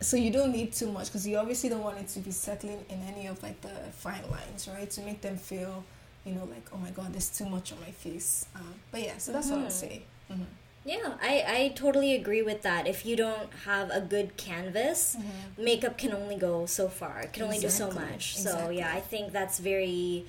So 0.00 0.16
you 0.16 0.30
don't 0.30 0.52
need 0.52 0.72
too 0.72 0.90
much 0.90 1.06
because 1.06 1.26
you 1.26 1.36
obviously 1.36 1.68
don't 1.68 1.82
want 1.82 1.98
it 1.98 2.08
to 2.08 2.20
be 2.20 2.30
settling 2.30 2.84
in 2.88 3.02
any 3.02 3.26
of 3.26 3.42
like 3.42 3.60
the 3.60 3.74
fine 3.92 4.22
lines 4.30 4.68
right? 4.72 4.90
To 4.90 5.00
make 5.02 5.20
them 5.20 5.36
feel 5.36 5.84
you 6.24 6.34
know 6.34 6.44
like 6.44 6.66
oh 6.72 6.78
my 6.78 6.90
god 6.90 7.12
there's 7.12 7.28
too 7.28 7.46
much 7.46 7.72
on 7.72 7.80
my 7.80 7.90
face. 7.90 8.46
Um, 8.54 8.74
but 8.90 9.02
yeah 9.02 9.18
so 9.18 9.32
that's 9.32 9.48
mm-hmm. 9.48 9.56
what 9.56 9.66
i'd 9.66 9.72
say. 9.72 10.02
Mm-hmm. 10.32 10.42
Yeah, 10.86 11.14
I, 11.20 11.44
I 11.48 11.72
totally 11.74 12.14
agree 12.14 12.42
with 12.42 12.62
that. 12.62 12.86
If 12.86 13.04
you 13.04 13.16
don't 13.16 13.50
have 13.64 13.90
a 13.90 14.00
good 14.00 14.36
canvas, 14.36 15.16
mm-hmm. 15.18 15.64
makeup 15.64 15.98
can 15.98 16.12
only 16.12 16.36
go 16.36 16.64
so 16.66 16.88
far. 16.88 17.18
It 17.18 17.32
can 17.32 17.42
exactly. 17.42 17.44
only 17.44 17.58
do 17.60 17.68
so 17.68 17.90
much. 17.90 18.36
Exactly. 18.36 18.64
So, 18.66 18.70
yeah, 18.70 18.92
I 18.94 19.00
think 19.00 19.32
that's 19.32 19.58
very 19.58 20.26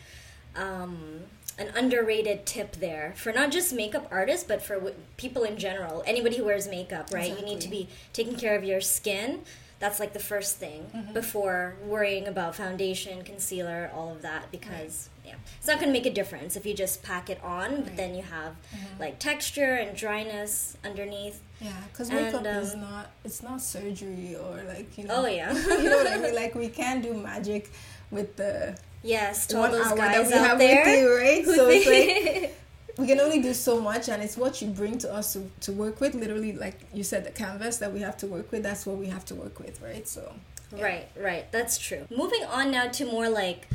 um, 0.55 1.19
an 1.59 1.67
underrated 1.75 2.47
tip 2.47 2.77
there 2.77 3.13
for 3.15 3.31
not 3.31 3.51
just 3.51 3.71
makeup 3.71 4.07
artists, 4.09 4.45
but 4.47 4.63
for 4.63 4.75
w- 4.75 4.95
people 5.15 5.43
in 5.43 5.57
general. 5.57 6.03
Anybody 6.07 6.37
who 6.37 6.45
wears 6.45 6.67
makeup, 6.67 7.09
right? 7.13 7.25
Exactly. 7.25 7.47
You 7.47 7.53
need 7.53 7.61
to 7.61 7.69
be 7.69 7.89
taking 8.11 8.35
care 8.35 8.55
of 8.55 8.63
your 8.63 8.81
skin. 8.81 9.41
That's 9.79 9.99
like 9.99 10.13
the 10.13 10.19
first 10.19 10.57
thing 10.57 10.87
mm-hmm. 10.95 11.13
before 11.13 11.75
worrying 11.85 12.27
about 12.27 12.55
foundation, 12.55 13.23
concealer, 13.23 13.91
all 13.93 14.11
of 14.11 14.21
that, 14.21 14.51
because. 14.51 15.09
Right 15.09 15.13
yeah 15.27 15.33
it's 15.57 15.67
not 15.67 15.75
going 15.75 15.87
to 15.87 15.91
make 15.91 16.05
a 16.05 16.13
difference 16.13 16.55
if 16.55 16.65
you 16.65 16.73
just 16.73 17.03
pack 17.03 17.29
it 17.29 17.37
on 17.43 17.69
right. 17.71 17.83
but 17.83 17.97
then 17.97 18.15
you 18.15 18.23
have 18.23 18.53
mm-hmm. 18.73 19.01
like 19.01 19.19
texture 19.19 19.73
and 19.73 19.97
dryness 19.97 20.77
underneath 20.85 21.41
yeah 21.59 21.73
because 21.91 22.09
makeup 22.09 22.39
um, 22.39 22.45
is 22.45 22.75
not 22.75 23.11
it's 23.25 23.43
not 23.43 23.61
surgery 23.61 24.37
or 24.41 24.63
like 24.69 24.97
you 24.97 25.03
know 25.03 25.15
oh 25.17 25.27
yeah 25.27 25.51
you 25.67 25.89
know 25.89 25.97
what 25.97 26.07
i 26.07 26.17
mean 26.17 26.33
like 26.43 26.55
we 26.55 26.69
can 26.69 27.01
do 27.01 27.13
magic 27.13 27.69
with 28.09 28.37
the 28.37 28.73
Yes, 29.03 29.47
to 29.47 29.57
all 29.57 29.71
those 29.71 29.93
guys 29.93 30.27
we 30.27 30.33
out 30.33 30.47
have 30.47 30.57
there. 30.57 30.99
you, 30.99 31.15
right? 31.15 31.45
So 31.45 31.69
it's 31.69 31.87
like 31.87 32.57
we 32.97 33.07
can 33.07 33.19
only 33.19 33.41
do 33.41 33.53
so 33.53 33.79
much, 33.79 34.09
and 34.09 34.23
it's 34.23 34.37
what 34.37 34.61
you 34.61 34.69
bring 34.69 34.97
to 34.99 35.13
us 35.13 35.33
to, 35.33 35.49
to 35.61 35.71
work 35.71 36.01
with. 36.01 36.15
Literally, 36.15 36.53
like 36.53 36.79
you 36.93 37.03
said, 37.03 37.25
the 37.25 37.31
canvas 37.31 37.77
that 37.77 37.93
we 37.93 38.01
have 38.01 38.17
to 38.17 38.27
work 38.27 38.51
with. 38.51 38.63
That's 38.63 38.85
what 38.85 38.97
we 38.97 39.07
have 39.07 39.25
to 39.25 39.35
work 39.35 39.59
with, 39.59 39.81
right? 39.81 40.07
So 40.07 40.33
yeah. 40.75 40.83
Right, 40.83 41.07
right. 41.19 41.51
That's 41.51 41.77
true. 41.77 42.07
Moving 42.09 42.43
on 42.45 42.71
now 42.71 42.87
to 42.87 43.05
more 43.05 43.29
like 43.29 43.67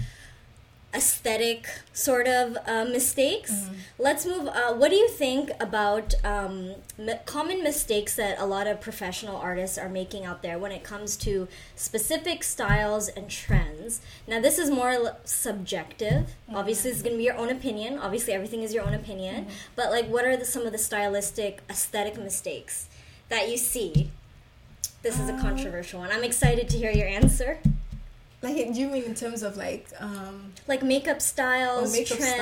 aesthetic 0.94 1.66
sort 1.94 2.26
of 2.28 2.56
uh, 2.66 2.84
mistakes. 2.84 3.52
Mm-hmm. 3.52 3.74
Let's 3.98 4.26
move. 4.26 4.46
Uh, 4.48 4.74
what 4.74 4.90
do 4.90 4.96
you 4.96 5.08
think 5.08 5.50
about 5.58 6.14
um, 6.22 6.74
m- 6.98 7.18
common 7.24 7.62
mistakes 7.62 8.14
that 8.16 8.38
a 8.38 8.44
lot 8.44 8.66
of 8.66 8.80
professional 8.80 9.36
artists 9.36 9.78
are 9.78 9.88
making 9.88 10.26
out 10.26 10.42
there 10.42 10.58
when 10.58 10.70
it 10.70 10.84
comes 10.84 11.16
to 11.18 11.48
specific 11.76 12.44
styles 12.44 13.08
and 13.08 13.30
trends? 13.30 14.02
Now, 14.28 14.40
this 14.40 14.58
is 14.58 14.70
more 14.70 14.90
l- 14.90 15.18
subjective. 15.24 16.26
Mm-hmm. 16.26 16.56
Obviously, 16.56 16.90
it's 16.90 17.00
going 17.02 17.14
to 17.14 17.18
be 17.18 17.24
your 17.24 17.36
own 17.36 17.48
opinion. 17.48 17.98
Obviously, 17.98 18.34
everything 18.34 18.62
is 18.62 18.74
your 18.74 18.84
own 18.84 18.94
opinion. 18.94 19.44
Mm-hmm. 19.44 19.54
But 19.76 19.90
like, 19.90 20.08
what 20.08 20.24
are 20.26 20.36
the, 20.36 20.44
some 20.44 20.66
of 20.66 20.72
the 20.72 20.78
stylistic, 20.78 21.62
aesthetic 21.70 22.18
mistakes 22.18 22.88
that 23.30 23.48
you 23.50 23.56
see? 23.56 24.10
This 25.02 25.18
is 25.18 25.28
a 25.28 25.32
Um, 25.32 25.40
controversial 25.40 26.00
one. 26.00 26.10
I'm 26.12 26.22
excited 26.22 26.68
to 26.68 26.76
hear 26.78 26.92
your 26.92 27.08
answer. 27.08 27.58
Like, 28.42 28.56
do 28.74 28.80
you 28.80 28.88
mean 28.88 29.04
in 29.04 29.14
terms 29.14 29.42
of 29.42 29.56
like, 29.56 29.88
um, 30.00 30.52
Like 30.66 30.82
makeup 30.82 31.22
styles, 31.22 31.90
Oh, 31.90 31.92
makeup 31.98 32.18
trends 32.18 32.34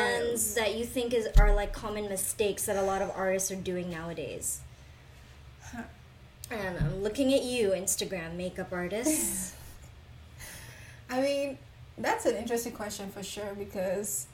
styles. 0.42 0.54
that 0.54 0.74
you 0.76 0.84
think 0.84 1.12
is 1.14 1.28
are 1.38 1.54
like 1.54 1.72
common 1.72 2.08
mistakes 2.08 2.66
that 2.66 2.76
a 2.76 2.82
lot 2.82 3.02
of 3.02 3.10
artists 3.14 3.50
are 3.50 3.56
doing 3.56 3.90
nowadays. 3.90 4.60
Huh. 5.62 5.82
And 6.50 6.78
I'm 6.78 7.02
looking 7.02 7.32
at 7.34 7.42
you, 7.44 7.70
Instagram 7.70 8.34
makeup 8.36 8.72
artists. 8.72 9.54
I 11.10 11.20
mean, 11.20 11.58
that's 11.98 12.24
an 12.26 12.36
interesting 12.36 12.72
question 12.72 13.10
for 13.10 13.22
sure 13.22 13.54
because 13.58 14.26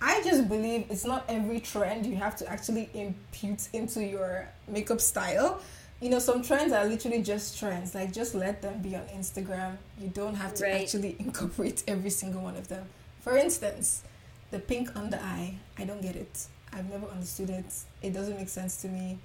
I 0.00 0.22
just 0.22 0.48
believe 0.48 0.86
it's 0.90 1.04
not 1.04 1.24
every 1.28 1.60
trend 1.60 2.06
you 2.06 2.16
have 2.16 2.36
to 2.36 2.48
actually 2.50 2.90
impute 2.92 3.68
into 3.72 4.04
your 4.04 4.48
makeup 4.68 5.00
style. 5.00 5.60
You 6.00 6.10
know, 6.10 6.18
some 6.18 6.42
trends 6.42 6.72
are 6.72 6.84
literally 6.84 7.22
just 7.22 7.58
trends. 7.58 7.94
Like, 7.94 8.12
just 8.12 8.34
let 8.34 8.60
them 8.60 8.82
be 8.82 8.94
on 8.94 9.06
Instagram. 9.06 9.78
You 9.98 10.08
don't 10.08 10.34
have 10.34 10.54
to 10.54 10.64
Right. 10.64 10.82
actually 10.82 11.16
incorporate 11.18 11.82
every 11.88 12.10
single 12.10 12.42
one 12.42 12.56
of 12.56 12.68
them. 12.68 12.86
For 13.20 13.36
instance, 13.36 14.02
the 14.50 14.58
pink 14.58 14.94
under 14.94 15.16
eye. 15.16 15.54
I 15.78 15.84
don't 15.84 16.02
get 16.02 16.16
it. 16.16 16.46
I've 16.72 16.88
never 16.90 17.06
understood 17.06 17.50
it. 17.50 17.64
It 18.02 18.12
doesn't 18.12 18.36
make 18.36 18.48
sense 18.50 18.76
to 18.82 18.88
me. 18.88 19.18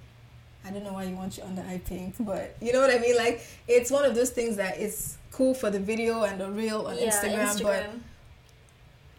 I 0.64 0.70
don't 0.70 0.84
know 0.84 0.92
why 0.94 1.04
you 1.04 1.16
want 1.16 1.36
your 1.36 1.46
under 1.46 1.62
eye 1.62 1.80
pink, 1.84 2.14
but 2.20 2.56
you 2.62 2.72
know 2.72 2.80
what 2.80 2.90
I 2.90 2.98
mean? 2.98 3.16
Like, 3.16 3.44
it's 3.68 3.90
one 3.90 4.04
of 4.04 4.14
those 4.14 4.30
things 4.30 4.56
that 4.56 4.78
is 4.78 5.18
cool 5.30 5.52
for 5.54 5.70
the 5.70 5.78
video 5.80 6.22
and 6.24 6.40
the 6.40 6.50
reel 6.50 6.86
on 6.86 6.96
yeah, 6.96 7.10
Instagram, 7.10 7.62
but 7.62 7.90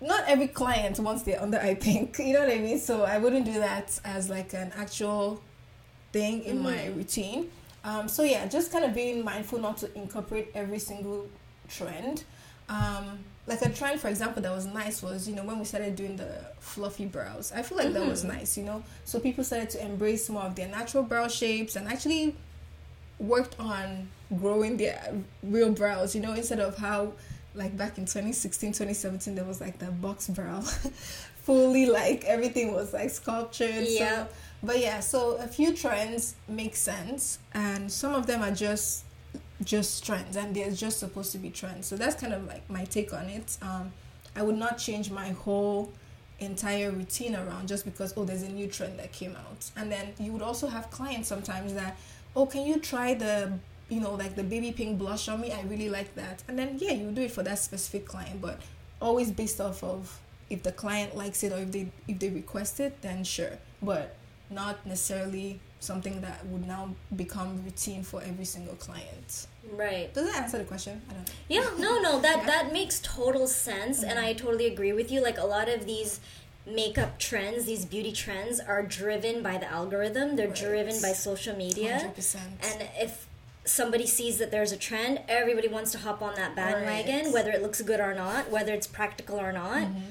not 0.02 0.24
every 0.28 0.48
client 0.48 1.00
wants 1.00 1.24
their 1.24 1.42
under 1.42 1.60
eye 1.60 1.76
pink. 1.76 2.18
You 2.20 2.34
know 2.34 2.42
what 2.42 2.52
I 2.52 2.58
mean? 2.60 2.80
So 2.80 3.04
I 3.04 3.18
wouldn't 3.20 3.46
do 3.46 3.54
that 3.60 4.00
as 4.04 4.30
like 4.30 4.54
an 4.54 4.72
actual 4.76 5.42
thing 6.14 6.44
in 6.44 6.62
my 6.62 6.78
Mhm. 6.78 6.96
routine. 6.96 7.50
Um, 7.84 8.08
so 8.08 8.24
yeah, 8.24 8.46
just 8.48 8.72
kind 8.72 8.86
of 8.86 8.94
being 8.94 9.26
mindful 9.26 9.60
not 9.60 9.78
to 9.80 9.94
incorporate 9.98 10.48
every 10.56 10.80
single 10.80 11.28
trend. 11.68 12.24
Um, 12.70 13.20
like 13.46 13.62
a 13.62 13.70
trend, 13.70 14.00
for 14.00 14.08
example, 14.08 14.42
that 14.42 14.54
was 14.56 14.66
nice 14.66 15.02
was 15.04 15.28
you 15.28 15.36
know 15.36 15.44
when 15.44 15.60
we 15.60 15.66
started 15.66 15.98
doing 15.98 16.16
the 16.16 16.32
fluffy 16.60 17.06
brows. 17.06 17.52
I 17.54 17.62
feel 17.62 17.78
like 17.78 17.92
that 17.94 18.06
was 18.06 18.24
Mhm. 18.24 18.28
nice. 18.36 18.56
You 18.58 18.64
know, 18.64 18.84
so 19.04 19.20
people 19.20 19.44
started 19.44 19.70
to 19.72 19.84
embrace 19.84 20.30
more 20.30 20.44
of 20.44 20.56
their 20.56 20.70
natural 20.70 21.04
brow 21.04 21.28
shapes 21.28 21.76
and 21.76 21.88
actually 21.90 22.36
worked 23.20 23.60
on 23.60 24.08
growing 24.40 24.78
their 24.78 25.14
real 25.44 25.72
brows. 25.74 26.16
You 26.16 26.22
know, 26.22 26.34
instead 26.34 26.60
of 26.62 26.78
how 26.78 27.14
like 27.56 27.76
back 27.78 27.98
in 28.00 28.06
2016 28.06 28.72
2017 28.74 29.36
there 29.36 29.46
was 29.46 29.62
like 29.62 29.78
the 29.78 29.92
box 29.92 30.28
brow 30.28 30.60
fully 31.44 31.86
like 31.86 32.24
everything 32.26 32.74
was 32.74 32.94
like 32.94 33.10
sculptured 33.12 33.86
Yeah. 33.88 34.26
so 34.26 34.28
but 34.64 34.80
yeah 34.80 35.00
so 35.00 35.36
a 35.38 35.48
few 35.48 35.74
trends 35.74 36.36
make 36.48 36.76
sense 36.76 37.40
and 37.54 37.92
some 37.92 38.16
of 38.16 38.26
them 38.28 38.42
are 38.42 38.52
just 38.52 39.04
just 39.64 40.06
trends 40.06 40.36
and 40.36 40.56
they're 40.56 40.72
just 40.72 41.00
supposed 41.00 41.32
to 41.32 41.38
be 41.38 41.50
trends. 41.50 41.88
So 41.88 41.96
that's 41.96 42.20
kind 42.20 42.34
of 42.34 42.46
like 42.48 42.70
my 42.70 42.86
take 42.86 43.14
on 43.14 43.26
it. 43.26 43.58
Um 43.62 43.92
i 44.36 44.42
would 44.42 44.58
not 44.58 44.80
change 44.80 45.12
my 45.12 45.30
whole 45.30 45.94
entire 46.40 46.90
routine 46.90 47.36
around 47.36 47.68
just 47.68 47.86
because 47.86 48.14
oh 48.18 48.26
there's 48.26 48.42
a 48.42 48.50
new 48.50 48.68
trend 48.68 49.00
that 49.00 49.12
came 49.12 49.36
out. 49.36 49.70
And 49.76 49.92
then 49.92 50.14
you 50.20 50.32
would 50.32 50.42
also 50.42 50.68
have 50.68 50.90
clients 50.92 51.28
sometimes 51.28 51.74
that 51.74 51.98
oh 52.36 52.46
can 52.46 52.66
you 52.66 52.80
try 52.80 53.14
the 53.14 53.54
you 53.90 54.00
know 54.00 54.16
like 54.16 54.36
the 54.36 54.44
baby 54.44 54.72
pink 54.72 54.98
blush 54.98 55.28
on 55.28 55.42
me? 55.42 55.52
I 55.52 55.62
really 55.64 55.90
like 55.90 56.16
that. 56.16 56.44
And 56.48 56.58
then 56.58 56.78
yeah 56.80 56.92
you 56.92 57.12
do 57.12 57.22
it 57.22 57.32
for 57.32 57.44
that 57.44 57.60
specific 57.60 58.08
client 58.08 58.42
but 58.42 58.60
always 59.02 59.32
based 59.32 59.62
off 59.62 59.84
of 59.84 60.20
if 60.50 60.64
the 60.64 60.72
client 60.72 61.16
likes 61.16 61.44
it 61.44 61.52
or 61.52 61.60
if 61.60 61.72
they 61.72 61.92
if 62.08 62.20
they 62.20 62.30
request 62.30 62.80
it 62.80 63.02
then 63.02 63.24
sure. 63.24 63.58
But 63.82 64.16
not 64.54 64.86
necessarily 64.86 65.60
something 65.80 66.22
that 66.22 66.46
would 66.48 66.66
now 66.66 66.96
become 67.16 67.62
routine 67.66 68.04
for 68.04 68.22
every 68.22 68.46
single 68.46 68.76
client 68.76 69.48
Right. 69.72 70.14
does 70.14 70.28
that 70.32 70.44
answer 70.44 70.58
the 70.58 70.64
question 70.64 71.02
i 71.10 71.14
don't 71.14 71.28
know 71.28 71.34
Yeah, 71.50 71.70
no, 71.78 72.00
no, 72.00 72.20
that 72.22 72.40
Yeah. 72.40 72.46
that 72.46 72.74
makes 72.74 73.00
total 73.02 73.48
sense, 73.48 74.04
and 74.04 74.18
Mhm. 74.20 74.24
I 74.24 74.34
totally 74.34 74.68
agree 74.68 74.94
with 74.94 75.12
you. 75.12 75.22
Like 75.22 75.38
a 75.38 75.46
lot 75.46 75.68
of 75.70 75.86
these 75.86 76.20
makeup 76.66 77.20
trends, 77.20 77.66
these 77.66 77.84
beauty 77.86 78.12
trends, 78.14 78.60
are 78.60 78.84
driven 78.84 79.42
by 79.44 79.58
the 79.58 79.70
algorithm. 79.70 80.36
They're 80.38 80.48
Right. 80.48 80.56
driven 80.68 81.02
by 81.02 81.14
social 81.14 81.56
media, 81.56 81.92
100% 81.98 82.52
and 82.64 82.88
if 83.06 83.28
somebody 83.66 84.06
sees 84.08 84.38
that 84.40 84.52
there's 84.52 84.72
a 84.74 84.78
trend, 84.78 85.22
everybody 85.28 85.68
wants 85.70 85.92
to 85.94 85.98
hop 85.98 86.22
on 86.22 86.36
that 86.36 86.56
bandwagon, 86.56 87.26
Right. 87.26 87.34
whether 87.34 87.52
it 87.52 87.62
looks 87.62 87.82
good 87.82 88.00
or 88.02 88.14
not, 88.14 88.50
whether 88.50 88.74
it's 88.74 88.88
practical 88.88 89.40
or 89.40 89.52
not. 89.54 89.84
Mhm. 89.84 90.02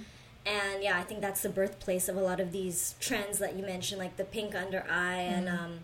And 0.44 0.82
yeah, 0.82 0.98
I 0.98 1.02
think 1.02 1.20
that's 1.20 1.42
the 1.42 1.48
birthplace 1.48 2.08
of 2.08 2.16
a 2.16 2.20
lot 2.20 2.40
of 2.40 2.50
these 2.52 2.94
trends 3.00 3.38
that 3.38 3.54
you 3.56 3.64
mentioned, 3.64 4.00
like 4.00 4.16
the 4.16 4.24
pink 4.24 4.54
under 4.54 4.84
eye, 4.90 5.20
and 5.20 5.46
Mhm. 5.48 5.58
um, 5.58 5.80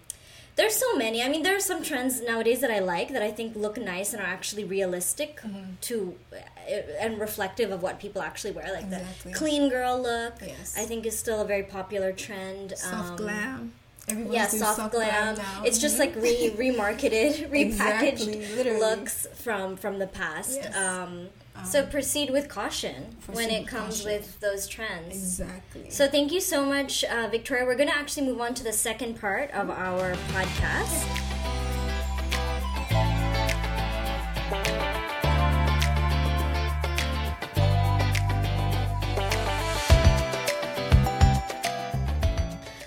there's 0.57 0.75
so 0.75 0.97
many. 0.97 1.23
I 1.23 1.29
mean, 1.29 1.45
there 1.45 1.57
are 1.57 1.61
some 1.61 1.85
trends 1.85 2.21
nowadays 2.21 2.61
that 2.63 2.71
I 2.71 2.81
like 2.81 3.13
that 3.13 3.23
I 3.23 3.31
think 3.31 3.55
look 3.55 3.77
nice 3.79 4.13
and 4.13 4.21
are 4.21 4.27
actually 4.27 4.65
realistic 4.65 5.41
Mhm. 5.43 5.79
to 5.83 6.19
uh, 6.33 6.37
and 7.01 7.21
reflective 7.21 7.71
of 7.71 7.81
what 7.83 8.01
people 8.01 8.21
actually 8.21 8.51
wear, 8.51 8.73
like 8.73 8.85
Exactly. 8.85 9.33
the 9.33 9.39
clean 9.39 9.69
girl 9.69 10.01
look. 10.03 10.35
yes 10.45 10.75
I 10.77 10.85
think 10.85 11.07
is 11.07 11.17
still 11.17 11.41
a 11.41 11.45
very 11.45 11.63
popular 11.63 12.11
trend. 12.13 12.77
soft 12.77 13.11
Um, 13.11 13.17
glam 13.17 13.73
Everyone's 14.09 14.35
Yeah, 14.35 14.49
doing 14.51 14.63
soft, 14.63 14.93
glam. 14.93 15.37
now. 15.37 15.63
It's 15.67 15.79
just 15.79 15.99
like 15.99 16.17
re 16.17 16.51
remarketed, 16.57 17.51
repackaged 17.57 18.27
Exactly, 18.35 18.79
looks 18.81 19.27
from 19.35 19.77
from 19.77 19.99
the 19.99 20.07
past. 20.07 20.57
Yes. 20.57 20.75
Um, 20.75 21.29
Um, 21.59 21.65
so 21.65 21.85
proceed 21.87 22.31
with 22.31 22.49
caution 22.49 23.17
when 23.27 23.51
it 23.51 23.67
comes 23.67 23.99
caution. 24.03 24.13
with 24.13 24.41
those 24.41 24.67
trends. 24.69 25.15
exactly 25.15 25.91
So 25.91 26.07
thank 26.09 26.33
you 26.33 26.41
so 26.41 26.65
much, 26.65 27.05
uh, 27.05 27.29
Victoria. 27.31 27.65
We're 27.65 27.77
going 27.77 27.89
to 27.89 27.97
actually 27.97 28.27
move 28.27 28.41
on 28.41 28.55
to 28.55 28.65
the 28.65 28.73
second 28.73 29.21
part 29.21 29.51
of 29.51 29.71
our 29.71 30.15
podcast. 30.33 31.07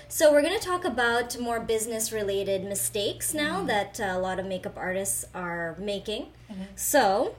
So 0.08 0.30
we're 0.30 0.42
going 0.42 0.56
to 0.58 0.64
talk 0.64 0.84
about 0.84 1.36
more 1.40 1.58
business-related 1.58 2.62
mistakes 2.64 3.34
now 3.34 3.64
that 3.64 3.98
uh, 3.98 4.04
a 4.10 4.18
lot 4.20 4.38
of 4.38 4.46
makeup 4.46 4.74
artists 4.76 5.24
are 5.34 5.74
making. 5.80 6.26
So, 6.76 7.34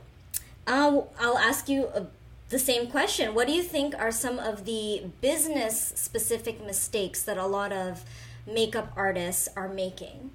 uh, 0.68 1.02
I'll 1.20 1.38
ask 1.38 1.70
you 1.70 1.88
uh, 1.88 2.06
the 2.50 2.60
same 2.60 2.88
question. 2.88 3.34
What 3.34 3.48
do 3.48 3.54
you 3.54 3.64
think 3.64 3.96
are 3.96 4.12
some 4.12 4.40
of 4.40 4.66
the 4.66 5.04
business 5.22 5.94
specific 5.96 6.64
mistakes 6.66 7.24
that 7.24 7.38
a 7.38 7.46
lot 7.46 7.72
of 7.72 8.04
makeup 8.46 8.92
artists 8.96 9.48
are 9.56 9.70
making 9.70 10.32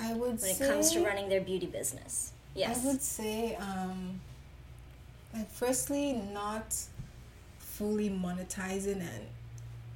I 0.00 0.12
would 0.14 0.40
when 0.40 0.50
it 0.50 0.56
say 0.56 0.68
comes 0.68 0.90
to 0.92 1.04
running 1.04 1.28
their 1.28 1.40
beauty 1.40 1.66
business? 1.66 2.32
Yes. 2.54 2.84
I 2.84 2.86
would 2.88 3.02
say, 3.02 3.56
um, 3.56 4.20
like, 5.32 5.50
firstly, 5.50 6.12
not 6.32 6.76
fully 7.58 8.08
monetizing 8.10 9.00
and 9.00 9.26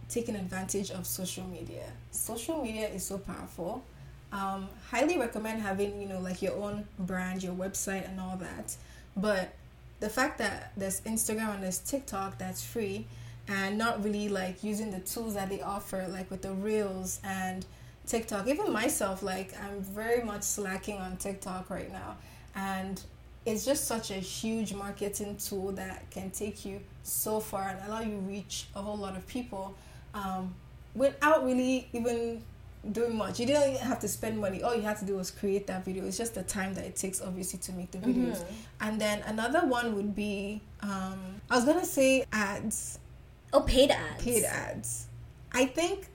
taking 0.09 0.35
advantage 0.35 0.91
of 0.91 1.07
social 1.07 1.45
media. 1.47 1.85
Social 2.11 2.63
media 2.63 2.89
is 2.89 3.05
so 3.05 3.19
powerful. 3.19 3.85
Um, 4.33 4.69
highly 4.91 5.19
recommend 5.19 5.63
having, 5.63 6.01
you 6.01 6.09
know, 6.09 6.21
like 6.21 6.43
your 6.43 6.55
own 6.57 6.87
brand, 6.99 7.43
your 7.43 7.55
website, 7.55 8.09
and 8.09 8.21
all 8.21 8.37
that. 8.37 8.77
But 9.17 9.55
the 10.01 10.09
fact 10.09 10.39
that 10.39 10.73
there's 10.77 11.01
Instagram 11.03 11.55
and 11.55 11.63
there's 11.63 11.79
TikTok 11.79 12.39
that's 12.39 12.65
free 12.65 13.07
and 13.49 13.79
not 13.79 14.05
really 14.05 14.29
like 14.29 14.63
using 14.63 14.91
the 14.91 15.01
tools 15.01 15.35
that 15.35 15.49
they 15.49 15.63
offer, 15.63 16.07
like 16.11 16.31
with 16.31 16.43
the 16.43 16.53
reels 16.53 17.21
and 17.25 17.65
TikTok. 18.07 18.47
Even 18.47 18.73
myself, 18.73 19.23
like 19.23 19.55
I'm 19.63 19.81
very 19.81 20.23
much 20.23 20.43
slacking 20.43 20.99
on 20.99 21.17
TikTok 21.17 21.71
right 21.71 21.91
now. 21.91 22.17
And 22.55 23.01
it's 23.47 23.65
just 23.65 23.87
such 23.87 24.11
a 24.11 24.15
huge 24.15 24.75
marketing 24.75 25.37
tool 25.37 25.73
that 25.73 26.11
can 26.11 26.31
take 26.31 26.65
you 26.65 26.81
so 27.03 27.41
far 27.41 27.69
and 27.69 27.79
allow 27.89 28.01
you 28.01 28.19
reach 28.19 28.67
a 28.75 28.83
whole 28.83 28.97
lot 28.97 29.17
of 29.17 29.27
people 29.27 29.75
um, 30.13 30.55
without 30.95 31.45
really 31.45 31.89
even 31.93 32.43
doing 32.93 33.17
much. 33.17 33.41
You 33.41 33.47
didn't 33.47 33.77
have 33.79 33.99
to 34.01 34.09
spend 34.09 34.39
money. 34.39 34.63
All 34.63 34.75
you 34.75 34.83
had 34.83 34.99
to 34.99 35.05
do 35.05 35.17
was 35.17 35.31
create 35.31 35.67
that 35.67 35.85
video. 35.85 36.05
It's 36.07 36.17
just 36.19 36.35
the 36.35 36.43
time 36.43 36.75
that 36.75 36.85
it 36.85 36.97
takes, 36.97 37.21
obviously, 37.21 37.59
to 37.61 37.73
make 37.73 37.91
the 37.91 37.99
videos. 37.99 38.39
Mhm. 38.39 38.45
And 38.81 39.01
then 39.01 39.23
another 39.23 39.67
one 39.67 39.95
would 39.97 40.15
be, 40.15 40.61
um, 40.81 41.41
I 41.51 41.57
was 41.57 41.65
gonna 41.65 41.85
say 41.85 42.25
ads, 42.33 42.99
Oh, 43.53 43.61
paid 43.63 43.91
ads. 43.91 44.23
paid 44.23 44.45
ads. 44.45 45.07
I 45.53 45.67
think 45.67 46.09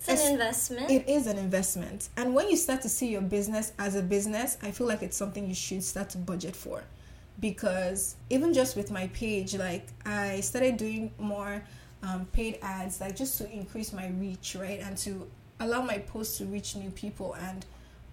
It's 0.00 0.08
an 0.08 0.14
Es- 0.16 0.30
investment. 0.30 0.90
it 0.90 1.08
is 1.08 1.26
an 1.28 1.38
investment, 1.38 2.08
and 2.16 2.34
when 2.34 2.48
you 2.50 2.56
start 2.56 2.82
to 2.82 2.88
see 2.88 3.08
your 3.08 3.20
business 3.22 3.72
as 3.78 3.94
a 3.94 4.02
business, 4.02 4.56
I 4.60 4.72
feel 4.72 4.88
like 4.88 5.02
it's 5.02 5.16
something 5.16 5.46
you 5.46 5.54
should 5.54 5.84
start 5.84 6.10
to 6.10 6.18
budget 6.18 6.56
for, 6.56 6.82
because 7.38 8.16
even 8.30 8.52
just 8.52 8.74
with 8.76 8.90
my 8.90 9.06
page, 9.08 9.54
like 9.54 9.86
I 10.04 10.40
started 10.40 10.76
doing 10.76 11.12
more 11.18 11.62
um, 12.02 12.26
paid 12.32 12.58
ads, 12.62 13.00
like 13.00 13.14
just 13.14 13.38
to 13.38 13.48
increase 13.52 13.92
my 13.92 14.08
reach, 14.08 14.56
right, 14.58 14.80
and 14.80 14.96
to 14.98 15.30
allow 15.60 15.82
my 15.82 15.98
posts 15.98 16.38
to 16.38 16.44
reach 16.44 16.76
new 16.76 16.90
people. 16.90 17.34
And 17.34 17.64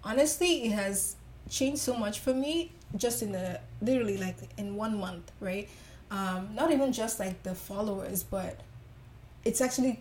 honestly, 0.04 0.64
it 0.64 0.72
has 0.72 1.16
changed 1.48 1.80
so 1.80 1.96
much 1.96 2.20
for 2.20 2.34
me 2.34 2.72
just 2.96 3.22
in 3.22 3.32
the 3.32 3.60
literally 3.80 4.16
like 4.16 4.36
in 4.56 4.76
one 4.76 4.98
month, 4.98 5.30
right? 5.40 5.68
Um, 6.10 6.50
not 6.54 6.72
even 6.72 6.92
just 6.92 7.20
like 7.20 7.42
the 7.42 7.54
followers, 7.54 8.22
but 8.22 8.60
it's 9.44 9.60
actually 9.60 10.00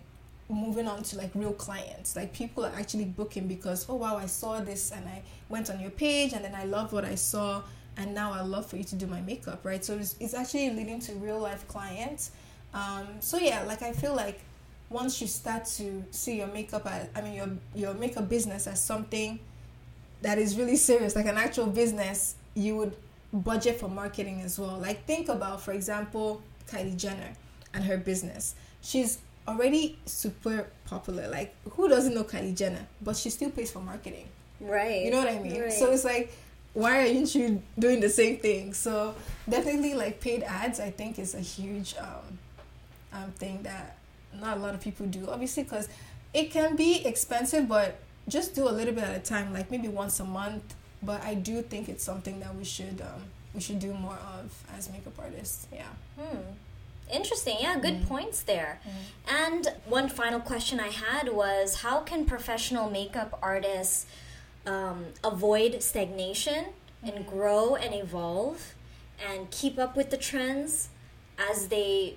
moving 0.49 0.87
on 0.87 1.03
to 1.03 1.15
like 1.15 1.29
real 1.35 1.53
clients 1.53 2.15
like 2.15 2.33
people 2.33 2.65
are 2.65 2.73
actually 2.75 3.05
booking 3.05 3.47
because 3.47 3.85
oh 3.87 3.93
wow 3.95 4.17
i 4.17 4.25
saw 4.25 4.59
this 4.59 4.91
and 4.91 5.07
i 5.07 5.21
went 5.47 5.69
on 5.69 5.79
your 5.79 5.91
page 5.91 6.33
and 6.33 6.43
then 6.43 6.55
i 6.55 6.65
love 6.65 6.91
what 6.91 7.05
i 7.05 7.13
saw 7.13 7.61
and 7.97 8.15
now 8.15 8.33
i 8.33 8.41
love 8.41 8.65
for 8.65 8.75
you 8.75 8.83
to 8.83 8.95
do 8.95 9.05
my 9.05 9.21
makeup 9.21 9.59
right 9.63 9.85
so 9.85 9.95
it's, 9.95 10.15
it's 10.19 10.33
actually 10.33 10.71
leading 10.71 10.99
to 10.99 11.13
real 11.15 11.39
life 11.39 11.67
clients 11.67 12.31
um, 12.73 13.05
so 13.19 13.37
yeah 13.37 13.61
like 13.63 13.83
i 13.83 13.93
feel 13.93 14.15
like 14.15 14.41
once 14.89 15.21
you 15.21 15.27
start 15.27 15.65
to 15.65 16.03
see 16.11 16.37
your 16.37 16.47
makeup 16.47 16.85
as, 16.85 17.07
i 17.15 17.21
mean 17.21 17.33
your 17.33 17.49
your 17.75 17.93
makeup 17.93 18.27
business 18.27 18.67
as 18.67 18.83
something 18.83 19.39
that 20.21 20.37
is 20.37 20.57
really 20.57 20.75
serious 20.75 21.15
like 21.15 21.25
an 21.27 21.37
actual 21.37 21.67
business 21.67 22.35
you 22.55 22.75
would 22.75 22.95
budget 23.31 23.79
for 23.79 23.87
marketing 23.87 24.41
as 24.41 24.57
well 24.57 24.77
like 24.79 25.05
think 25.05 25.29
about 25.29 25.61
for 25.61 25.71
example 25.71 26.41
kylie 26.67 26.97
jenner 26.97 27.33
and 27.73 27.83
her 27.83 27.97
business 27.97 28.55
she's 28.81 29.19
already 29.49 29.97
super 30.05 30.67
popular. 30.85 31.27
Like, 31.27 31.55
who 31.71 31.89
doesn't 31.89 32.13
know 32.13 32.23
Kylie 32.23 32.55
Jenner? 32.55 32.85
But 33.01 33.17
she 33.17 33.29
still 33.29 33.49
pays 33.49 33.71
for 33.71 33.79
marketing. 33.79 34.27
right. 34.59 35.03
You 35.03 35.11
know 35.11 35.19
what 35.19 35.29
I 35.29 35.39
mean? 35.39 35.59
Right. 35.59 35.73
So 35.73 35.91
it's 35.91 36.05
like, 36.05 36.31
why 36.73 37.07
aren't 37.07 37.33
you 37.33 37.61
doing 37.77 37.99
the 37.99 38.09
same 38.09 38.37
thing? 38.37 38.73
So 38.73 39.15
definitely, 39.49 39.95
like 39.95 40.21
paid 40.21 40.43
ads, 40.43 40.79
I 40.79 40.91
think 40.91 41.17
is 41.17 41.33
a 41.33 41.39
huge 41.41 41.95
um, 41.97 42.37
um 43.11 43.31
thing 43.31 43.63
that 43.63 43.97
not 44.33 44.57
a 44.57 44.59
lot 44.59 44.73
of 44.75 44.81
people 44.81 45.05
do. 45.07 45.27
Obviously, 45.29 45.63
because 45.63 45.87
it 46.33 46.51
can 46.51 46.75
be 46.75 47.05
expensive, 47.05 47.67
but 47.67 47.99
just 48.27 48.53
do 48.55 48.67
a 48.67 48.71
little 48.71 48.93
bit 48.93 49.03
at 49.03 49.15
a 49.15 49.19
time. 49.19 49.53
Like 49.53 49.71
maybe 49.71 49.87
once 49.87 50.19
a 50.19 50.25
month. 50.25 50.75
But 51.01 51.23
I 51.23 51.33
do 51.33 51.61
think 51.61 51.87
it's 51.89 52.03
something 52.03 52.39
that 52.41 52.53
we 52.55 52.65
should 52.65 53.01
um, 53.01 53.23
we 53.53 53.61
should 53.61 53.79
do 53.79 53.93
more 53.93 54.17
of 54.37 54.51
as 54.77 54.91
makeup 54.91 55.13
artists. 55.17 55.65
Yeah. 55.71 55.85
Hmm. 56.19 56.37
Interesting. 57.11 57.57
Yeah, 57.59 57.79
good 57.79 58.01
Mm. 58.03 58.07
points 58.07 58.43
there. 58.43 58.79
And 59.27 59.73
one 59.85 60.09
final 60.09 60.39
question 60.39 60.79
I 60.79 60.89
had 60.89 61.29
was 61.33 61.75
how 61.81 62.01
can 62.01 62.25
professional 62.25 62.89
makeup 62.89 63.39
artists 63.41 64.05
um, 64.67 65.05
avoid 65.23 65.81
stagnation 65.81 66.65
and 67.01 67.13
Mhm. 67.25 67.27
grow 67.29 67.75
and 67.75 67.95
evolve 67.95 68.75
and 69.27 69.49
keep 69.49 69.79
up 69.79 69.95
with 69.95 70.11
the 70.11 70.17
trends 70.17 70.89
as 71.49 71.69
they 71.69 72.15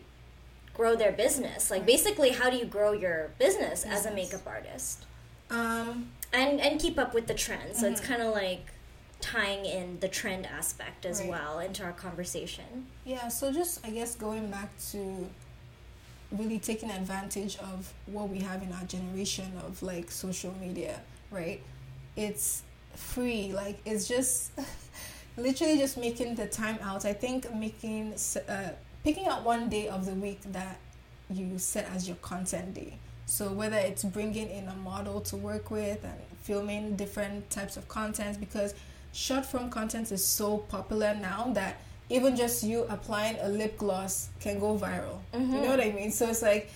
grow 0.75 0.97
their 0.97 1.13
business? 1.13 1.71
Like, 1.71 1.85
basically, 1.87 2.31
how 2.31 2.51
do 2.51 2.57
you 2.57 2.65
grow 2.65 2.93
your 2.93 3.31
business 3.39 3.85
as 3.85 4.07
a 4.07 4.11
makeup 4.11 4.47
artist? 4.47 5.05
Um, 5.51 6.11
And, 6.35 6.61
and 6.63 6.81
keep 6.81 6.99
up 6.99 7.13
with 7.13 7.27
the 7.27 7.35
trends. 7.35 7.81
So 7.81 7.87
it's 7.89 8.01
Mhm. 8.01 8.05
kind 8.07 8.23
of 8.23 8.33
like 8.33 8.65
tying 9.21 9.67
in 9.67 10.01
the 10.01 10.09
trend 10.09 10.47
aspect 10.47 11.05
as 11.05 11.21
Right. 11.21 11.29
well 11.29 11.59
into 11.61 11.85
our 11.85 11.93
conversation. 11.93 12.87
Yeah, 13.05 13.29
so 13.29 13.53
just 13.53 13.85
I 13.87 13.91
guess 13.91 14.15
going 14.15 14.51
back 14.51 14.71
to 14.93 15.29
really 16.31 16.59
taking 16.59 16.91
advantage 16.91 17.59
of 17.59 17.93
what 18.07 18.31
we 18.31 18.39
have 18.41 18.63
in 18.63 18.73
our 18.73 18.85
generation 18.85 19.53
of 19.67 19.83
like 19.83 20.11
social 20.11 20.55
media, 20.59 21.01
right? 21.31 21.61
It's 22.17 22.63
free, 22.97 23.53
like 23.53 23.79
it's 23.85 24.09
just 24.09 24.53
literally 25.37 25.77
just 25.79 25.99
making 25.99 26.35
the 26.37 26.47
time 26.47 26.79
out. 26.83 27.05
I 27.05 27.13
think 27.13 27.53
making 27.55 28.15
uh, 28.49 28.71
picking 29.05 29.27
out 29.27 29.45
one 29.45 29.69
day 29.69 29.89
of 29.89 30.07
the 30.07 30.13
week 30.15 30.41
that 30.53 30.79
you 31.31 31.59
set 31.59 31.89
as 31.95 32.07
your 32.07 32.17
content 32.19 32.75
day. 32.75 32.99
So 33.27 33.53
whether 33.53 33.77
it's 33.77 34.05
bringing 34.05 34.49
in 34.51 34.69
a 34.69 34.75
model 34.77 35.21
to 35.23 35.37
work 35.37 35.71
with 35.71 36.05
and 36.05 36.21
filming 36.43 36.97
different 36.97 37.49
types 37.51 37.77
of 37.77 37.89
content 37.89 38.39
because 38.41 38.75
short 39.13 39.47
form 39.47 39.71
content 39.71 40.11
is 40.13 40.25
so 40.25 40.59
popular 40.59 41.15
now 41.15 41.51
that 41.55 41.77
even 42.11 42.37
just 42.37 42.63
you 42.63 42.85
applying 42.91 43.37
a 43.41 43.49
lip 43.49 43.79
gloss 43.79 44.29
can 44.41 44.59
go 44.59 44.77
viral. 44.77 45.21
You 45.33 45.39
Mhm. 45.41 45.63
know 45.63 45.69
what 45.71 45.81
I 45.81 45.91
mean? 45.93 46.11
So 46.13 46.29
it's 46.29 46.43
like 46.43 46.71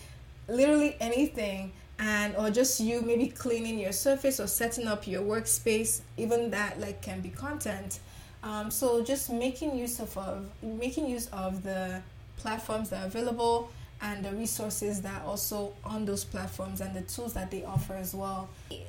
literally 0.49 0.97
anything 1.01 1.73
and 1.99 2.37
or 2.37 2.51
just 2.51 2.79
you 2.81 3.03
maybe 3.03 3.27
cleaning 3.29 3.79
your 3.79 3.93
surface 3.93 4.39
or 4.41 4.47
setting 4.47 4.87
up 4.87 5.07
your 5.07 5.23
workspace, 5.23 6.01
even 6.17 6.51
that 6.51 6.81
like 6.81 7.03
can 7.03 7.21
be 7.21 7.29
content. 7.31 8.01
Um, 8.43 8.71
so 8.71 9.03
just 9.03 9.29
making 9.31 9.77
use 9.77 9.99
of, 9.99 10.17
of 10.17 10.49
making 10.63 11.09
use 11.09 11.27
of 11.33 11.63
the 11.63 12.01
platforms 12.37 12.91
that 12.91 13.03
are 13.05 13.07
available 13.07 13.71
and 14.03 14.23
the 14.25 14.31
resources 14.33 15.01
that 15.01 15.23
are 15.23 15.27
also 15.27 15.73
on 15.83 16.05
those 16.05 16.23
platforms 16.23 16.83
and 16.83 16.95
the 16.95 17.01
tools 17.03 17.33
that 17.33 17.51
they 17.51 17.65
offer 17.65 17.95
as 17.95 18.15
well. 18.15 18.49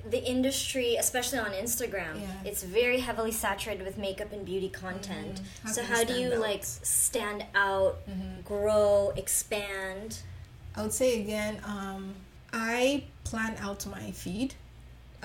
the 0.09 0.21
industry, 0.23 0.95
especially 0.97 1.39
on 1.39 1.51
Instagram, 1.51 2.19
Yeah. 2.21 2.27
it's 2.49 2.63
very 2.63 2.99
heavily 2.99 3.31
saturated 3.31 3.85
with 3.85 3.97
makeup 3.97 4.31
and 4.33 4.45
beauty 4.45 4.69
content. 4.69 5.41
Mhm. 5.41 5.43
How 5.67 5.71
so 5.71 5.83
how 5.83 6.03
do 6.03 6.13
you 6.19 6.33
out? 6.33 6.39
like 6.39 6.63
stand 6.63 7.45
out, 7.55 7.97
Mhm. 8.09 8.43
grow, 8.43 9.11
expand? 9.15 10.19
I 10.75 10.81
would 10.83 10.93
say 10.93 11.21
again, 11.21 11.61
um, 11.65 12.15
I 12.53 13.03
plan 13.23 13.55
out 13.59 13.85
my 13.85 14.11
feed. 14.11 14.55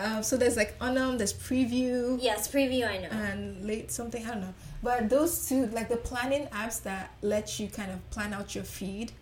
Uh, 0.03 0.21
so 0.23 0.37
there's 0.37 0.57
like 0.57 0.75
Unum, 0.81 1.17
there's 1.19 1.33
Preview, 1.33 2.19
Yes, 2.21 2.49
preview 2.49 2.87
I 2.89 2.99
know. 2.99 3.09
and 3.09 3.65
late 3.65 3.91
something 3.91 4.25
I 4.27 4.31
don't 4.31 4.41
know. 4.41 4.55
But 4.83 5.09
those 5.09 5.49
two, 5.49 5.67
like 5.67 5.89
the 5.89 5.97
planning 5.97 6.47
apps 6.49 6.83
that 6.83 7.13
let 7.23 7.59
you 7.61 7.69
kind 7.69 7.91
of 7.93 7.99
plan 8.11 8.33
out 8.35 8.55
your 8.55 8.65
feed, 8.65 9.13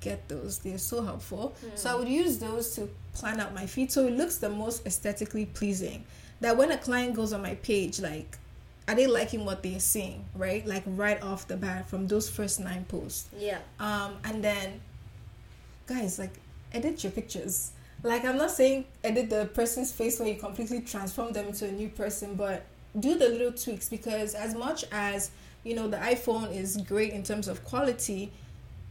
get 0.00 0.28
those. 0.28 0.58
They're 0.60 0.78
so 0.78 1.02
helpful. 1.02 1.54
So 1.74 1.90
I 1.90 1.94
would 1.98 2.08
use 2.08 2.38
those 2.38 2.74
to 2.76 2.88
plan 3.12 3.40
out 3.40 3.52
my 3.54 3.66
feed 3.66 3.90
so 3.90 4.06
it 4.06 4.12
looks 4.16 4.36
the 4.38 4.48
most 4.48 4.86
aesthetically 4.86 5.46
pleasing. 5.46 6.04
That 6.40 6.56
when 6.56 6.70
a 6.70 6.78
client 6.78 7.14
goes 7.14 7.32
on 7.32 7.42
my 7.42 7.56
page, 7.56 8.00
like 8.00 8.38
are 8.88 8.94
they 8.94 9.06
liking 9.06 9.44
what 9.44 9.62
they're 9.62 9.78
seeing, 9.80 10.24
right? 10.34 10.64
Like 10.66 10.82
right 10.86 11.20
off 11.22 11.46
the 11.48 11.56
bat 11.56 11.88
from 11.88 12.06
those 12.08 12.30
first 12.30 12.60
nine 12.60 12.84
posts. 12.86 13.28
yeah. 13.38 13.58
Um, 13.78 14.16
and 14.24 14.42
then, 14.42 14.80
guys, 15.86 16.18
like, 16.18 16.32
edit 16.72 17.04
your 17.04 17.12
pictures. 17.12 17.70
Like, 18.02 18.24
I'm 18.24 18.38
not 18.38 18.50
saying 18.50 18.86
edit 19.04 19.30
the 19.30 19.46
person's 19.52 19.92
face 19.92 20.18
where 20.18 20.28
you 20.28 20.36
completely 20.36 20.80
transform 20.80 21.32
them 21.32 21.46
into 21.48 21.66
a 21.66 21.72
new 21.72 21.88
person, 21.88 22.34
but 22.34 22.64
do 22.98 23.16
the 23.18 23.28
little 23.28 23.52
tweaks 23.52 23.88
because, 23.88 24.34
as 24.34 24.54
much 24.54 24.84
as 24.90 25.30
you 25.64 25.74
know, 25.74 25.88
the 25.88 25.98
iPhone 25.98 26.54
is 26.54 26.78
great 26.78 27.12
in 27.12 27.22
terms 27.22 27.46
of 27.46 27.64
quality, 27.64 28.32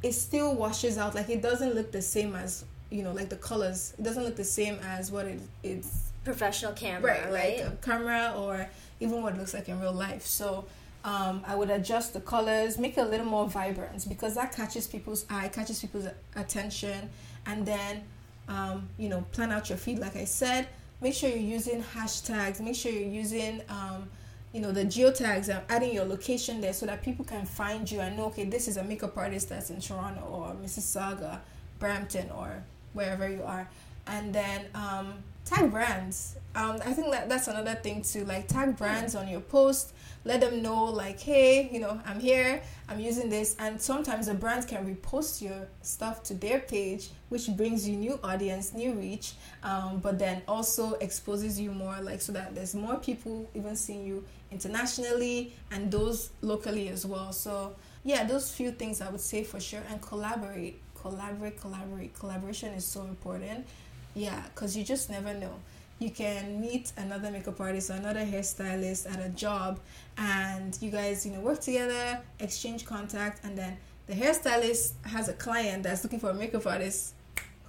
it 0.03 0.13
still 0.13 0.55
washes 0.55 0.97
out. 0.97 1.15
Like, 1.15 1.29
it 1.29 1.41
doesn't 1.41 1.73
look 1.73 1.91
the 1.91 2.01
same 2.01 2.35
as 2.35 2.65
you 2.89 3.03
know, 3.03 3.11
like 3.11 3.29
the 3.29 3.35
colors. 3.35 3.93
It 3.97 4.03
doesn't 4.03 4.23
look 4.23 4.35
the 4.35 4.43
same 4.43 4.79
as 4.83 5.11
what 5.11 5.25
it 5.25 5.39
it's 5.63 6.11
Professional 6.23 6.73
camera, 6.73 7.31
right? 7.31 7.59
like 7.59 7.67
a 7.67 7.77
camera 7.81 8.33
or 8.37 8.69
even 8.99 9.21
what 9.21 9.33
it 9.33 9.39
looks 9.39 9.53
like 9.53 9.69
in 9.69 9.79
real 9.79 9.93
life. 9.93 10.25
So 10.25 10.65
um, 11.05 11.43
I 11.47 11.55
would 11.55 11.69
adjust 11.69 12.13
the 12.13 12.19
colors, 12.19 12.77
make 12.77 12.97
it 12.97 13.01
a 13.01 13.05
little 13.05 13.25
more 13.25 13.47
vibrant 13.47 14.07
because 14.07 14.35
that 14.35 14.53
catches 14.53 14.85
people's 14.85 15.25
eye, 15.29 15.47
catches 15.47 15.79
people's 15.79 16.07
attention, 16.35 17.09
and 17.45 17.65
then 17.65 18.03
um, 18.49 18.89
you 18.97 19.07
know 19.07 19.21
plan 19.31 19.51
out 19.51 19.69
your 19.69 19.77
feed. 19.77 19.99
Like 19.99 20.17
I 20.17 20.25
said, 20.25 20.67
make 20.99 21.13
sure 21.13 21.29
you're 21.29 21.39
using 21.39 21.81
hashtags. 21.81 22.59
Make 22.59 22.75
sure 22.75 22.91
you're 22.91 23.09
using 23.09 23.61
um, 23.69 24.09
you 24.51 24.59
know 24.59 24.71
the 24.71 24.83
geotags 24.83 25.47
and 25.47 25.61
adding 25.69 25.93
your 25.93 26.05
location 26.05 26.59
there 26.59 26.73
so 26.73 26.85
that 26.87 27.03
people 27.03 27.23
can 27.23 27.45
find 27.45 27.89
you 27.89 28.01
and 28.01 28.17
know 28.17 28.25
okay 28.25 28.45
this 28.45 28.67
is 28.67 28.77
a 28.77 28.83
makeup 28.83 29.15
artist 29.15 29.49
that's 29.49 29.69
in 29.69 29.79
Toronto 29.79 30.21
or 30.21 30.55
Mississauga, 30.61 31.39
Brampton 31.79 32.29
or 32.31 32.63
wherever 32.93 33.29
you 33.29 33.43
are, 33.43 33.69
and 34.07 34.33
then 34.33 34.65
um, 34.73 35.13
tag 35.49 35.71
brands. 35.71 36.35
Um, 36.55 36.79
I 36.85 36.93
think 36.93 37.11
that 37.11 37.29
that's 37.29 37.47
another 37.47 37.75
thing 37.75 38.01
too. 38.01 38.25
Like 38.25 38.47
tag 38.47 38.77
brands 38.77 39.15
on 39.15 39.27
your 39.27 39.41
post. 39.41 39.93
Let 40.25 40.41
them 40.41 40.61
know 40.61 40.85
like, 40.85 41.19
hey, 41.19 41.69
you 41.71 41.79
know, 41.79 41.99
I'm 42.05 42.19
here. 42.19 42.61
I'm 42.89 42.99
using 42.99 43.29
this, 43.29 43.55
and 43.57 43.79
sometimes 43.81 44.25
the 44.25 44.33
brands 44.33 44.65
can 44.65 44.85
repost 44.85 45.41
your 45.41 45.67
stuff 45.81 46.23
to 46.23 46.33
their 46.33 46.59
page, 46.59 47.09
which 47.29 47.47
brings 47.55 47.87
you 47.87 47.95
new 47.95 48.19
audience, 48.23 48.73
new 48.73 48.93
reach. 48.93 49.33
Um, 49.63 49.99
but 49.99 50.19
then 50.19 50.41
also 50.47 50.93
exposes 50.95 51.59
you 51.59 51.71
more, 51.71 51.97
like 52.01 52.19
so 52.19 52.33
that 52.33 52.53
there's 52.53 52.75
more 52.75 52.97
people 52.97 53.49
even 53.55 53.75
seeing 53.75 54.05
you 54.05 54.25
internationally 54.51 55.53
and 55.71 55.89
those 55.89 56.31
locally 56.41 56.89
as 56.89 57.05
well. 57.05 57.31
So 57.31 57.75
yeah, 58.03 58.25
those 58.25 58.51
few 58.51 58.71
things 58.71 59.01
I 59.01 59.09
would 59.09 59.21
say 59.21 59.43
for 59.43 59.59
sure, 59.59 59.81
and 59.89 60.01
collaborate, 60.01 60.81
collaborate, 60.95 61.61
collaborate. 61.61 62.13
Collaboration 62.13 62.73
is 62.73 62.85
so 62.85 63.03
important. 63.03 63.65
Yeah, 64.13 64.41
because 64.53 64.75
you 64.75 64.83
just 64.83 65.09
never 65.09 65.33
know. 65.33 65.53
you 65.99 66.09
can 66.09 66.61
meet 66.61 66.93
another 66.97 67.29
makeup 67.29 67.59
artist 67.59 67.89
or 67.89 67.93
another 67.93 68.21
hairstylist 68.25 69.11
at 69.13 69.19
a 69.19 69.27
job 69.29 69.79
and 70.17 70.77
you 70.81 70.89
guys 70.89 71.25
you 71.25 71.31
know 71.33 71.41
work 71.41 71.59
together 71.59 72.21
exchange 72.39 72.85
contact 72.85 73.43
and 73.43 73.57
then 73.57 73.77
the 74.07 74.13
hairstylist 74.13 74.93
has 75.05 75.27
a 75.27 75.33
client 75.33 75.83
that's 75.83 76.01
looking 76.03 76.19
for 76.19 76.29
a 76.29 76.33
makeup 76.33 76.65
artist. 76.65 77.13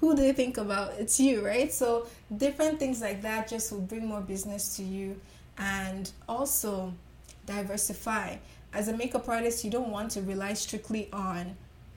Who 0.00 0.14
do 0.16 0.22
they 0.22 0.33
think 0.33 0.57
about? 0.59 0.94
It's 0.98 1.18
you 1.20 1.44
right? 1.44 1.72
So 1.72 2.07
different 2.37 2.79
things 2.79 3.00
like 3.00 3.20
that 3.22 3.48
just 3.48 3.72
will 3.72 3.81
bring 3.81 4.07
more 4.07 4.20
business 4.20 4.76
to 4.76 4.83
you 4.85 5.20
and 5.59 6.11
also 6.29 6.94
diversify. 7.46 8.37
As 8.72 8.87
a 8.88 8.96
makeup 8.96 9.29
artist 9.29 9.64
you 9.64 9.70
don't 9.70 9.90
want 9.90 10.12
to 10.12 10.22
rely 10.22 10.53
strictly 10.55 11.09
on 11.12 11.57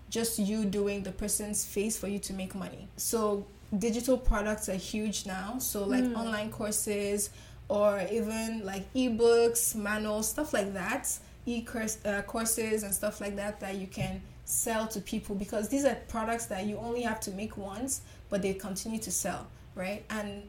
just 0.10 0.40
you 0.40 0.66
doing 0.66 1.04
the 1.04 1.12
person's 1.12 1.64
face 1.66 1.96
for 1.98 2.08
you 2.08 2.20
to 2.20 2.34
make 2.34 2.54
money. 2.56 2.88
So 2.98 3.46
digital 3.80 4.18
products 4.18 4.70
are 4.70 4.76
huge 4.76 5.26
now. 5.26 5.58
So 5.60 5.86
like 5.86 6.04
mm. 6.04 6.16
online 6.16 6.52
courses 6.52 7.30
or 7.70 8.02
even 8.12 8.66
like 8.66 8.92
ebooks, 8.94 9.76
manuals, 9.76 10.30
stuff 10.30 10.54
like 10.54 10.74
that, 10.74 11.10
e 11.46 11.66
uh, 12.06 12.22
courses 12.24 12.84
and 12.84 12.94
stuff 12.94 13.20
like 13.22 13.36
that 13.36 13.60
that 13.60 13.76
you 13.76 13.88
can 13.88 14.22
sell 14.46 14.88
to 14.88 15.00
people 15.00 15.36
because 15.36 15.70
these 15.70 15.86
are 15.86 15.96
products 16.08 16.46
that 16.48 16.66
you 16.66 16.78
only 16.78 17.02
have 17.02 17.20
to 17.22 17.32
make 17.32 17.58
once, 17.58 18.02
but 18.30 18.42
they 18.42 18.54
continue 18.54 19.00
to 19.00 19.12
sell, 19.12 19.48
right? 19.76 20.04
And 20.10 20.44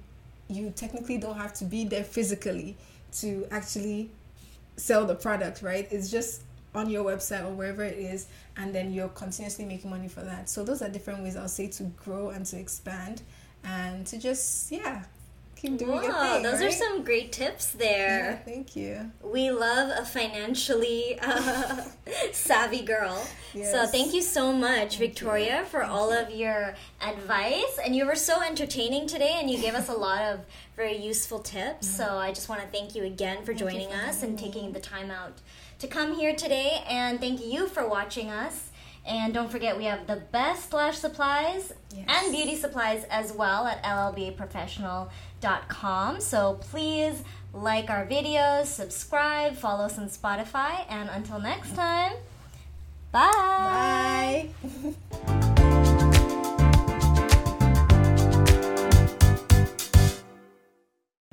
you 0.49 0.73
technically 0.75 1.19
don't 1.19 1.37
have 1.37 1.55
to 1.55 1.65
be 1.65 1.85
there 1.85 2.05
physically 2.05 2.77
to 3.21 3.47
actually 3.51 4.11
sell 4.77 5.07
the 5.07 5.15
product, 5.15 5.63
right? 5.63 5.89
It's 5.91 6.11
just 6.11 6.43
on 6.75 6.91
your 6.91 7.05
website 7.05 7.45
or 7.45 7.53
wherever 7.53 7.85
it 7.85 7.99
is 7.99 8.27
and 8.57 8.75
then 8.75 8.93
you're 8.93 9.09
continuously 9.09 9.65
making 9.65 9.91
money 9.91 10.09
for 10.09 10.23
that 10.23 10.49
so 10.49 10.65
those 10.65 10.83
are 10.83 10.89
different 10.89 11.23
ways 11.23 11.37
i'll 11.37 11.49
say 11.49 11.67
to 11.67 11.85
grow 12.05 12.31
and 12.31 12.45
to 12.47 12.59
expand 12.59 13.23
and 13.65 14.07
to 14.07 14.19
just 14.19 14.71
yeah 14.73 15.05
keep 15.57 15.79
doing 15.79 16.03
wow, 16.03 16.35
thing, 16.35 16.43
those 16.43 16.61
right? 16.61 16.69
are 16.69 16.73
some 16.73 17.05
great 17.05 17.33
tips 17.33 17.71
there 17.73 18.31
yeah, 18.31 18.37
thank 18.37 18.77
you 18.77 19.11
we 19.23 19.51
love 19.51 19.91
a 19.97 20.05
financially 20.05 21.19
uh, 21.23 21.83
savvy 22.33 22.83
girl 22.83 23.27
yes. 23.55 23.71
so 23.71 23.87
thank 23.87 24.13
you 24.13 24.21
so 24.21 24.53
much 24.53 24.99
thank 24.99 24.99
victoria 24.99 25.61
you. 25.61 25.65
for 25.65 25.81
thank 25.81 25.93
all 25.93 26.13
you. 26.13 26.21
of 26.21 26.31
your 26.31 26.75
advice 27.01 27.79
and 27.85 27.95
you 27.97 28.05
were 28.05 28.17
so 28.17 28.43
entertaining 28.43 29.07
today 29.07 29.37
and 29.41 29.51
you 29.51 29.59
gave 29.59 29.75
us 29.75 29.89
a 29.89 29.95
lot 29.95 30.23
of 30.23 30.41
very 30.77 30.97
useful 30.97 31.39
tips 31.39 31.87
mm-hmm. 31.87 31.97
so 31.97 32.19
i 32.19 32.31
just 32.31 32.49
want 32.49 32.61
to 32.61 32.67
thank 32.69 32.95
you 32.95 33.05
again 33.05 33.39
for 33.39 33.55
thank 33.55 33.59
joining 33.59 33.89
for 33.89 33.97
us 33.97 34.23
and 34.23 34.39
taking 34.39 34.73
the 34.73 34.81
time 34.81 35.11
out 35.11 35.41
to 35.85 35.90
come 35.90 36.14
here 36.14 36.35
today, 36.35 36.83
and 36.88 37.20
thank 37.20 37.44
you 37.44 37.68
for 37.68 37.87
watching 37.87 38.31
us. 38.31 38.70
And 39.05 39.35
don't 39.35 39.51
forget, 39.51 39.77
we 39.77 39.85
have 39.85 40.07
the 40.07 40.23
best 40.33 40.73
lash 40.73 40.97
supplies 40.97 41.75
yes. 41.94 42.07
and 42.09 42.33
beauty 42.33 42.57
supplies 42.57 43.05
as 43.11 43.35
well 43.35 43.66
at 43.66 43.83
llbaprofessional.com. 43.83 46.23
So 46.23 46.55
please 46.55 47.23
like 47.53 47.90
our 47.90 48.07
videos, 48.07 48.64
subscribe, 48.64 49.57
follow 49.57 49.85
us 49.85 49.99
on 49.99 50.09
Spotify, 50.09 50.87
and 50.88 51.11
until 51.11 51.38
next 51.38 51.75
time, 51.75 52.14
bye. 53.12 53.29
Bye. 53.66 54.49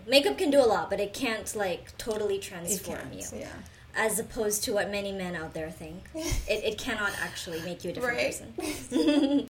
Makeup 0.06 0.38
can 0.38 0.52
do 0.52 0.60
a 0.60 0.68
lot, 0.68 0.90
but 0.90 1.00
it 1.00 1.14
can't 1.14 1.56
like 1.56 1.98
totally 1.98 2.38
transform 2.38 3.14
you. 3.14 3.24
Yeah 3.34 3.48
as 3.96 4.20
opposed 4.20 4.64
to 4.64 4.74
what 4.74 4.90
many 4.90 5.12
men 5.12 5.36
out 5.36 5.54
there 5.54 5.70
think. 5.70 6.04
it, 6.16 6.64
it 6.64 6.78
cannot 6.78 7.12
actually 7.22 7.62
make 7.62 7.84
you 7.84 7.92
a 7.92 7.94
different 7.94 8.18
right. 8.18 8.28
person. 8.28 8.54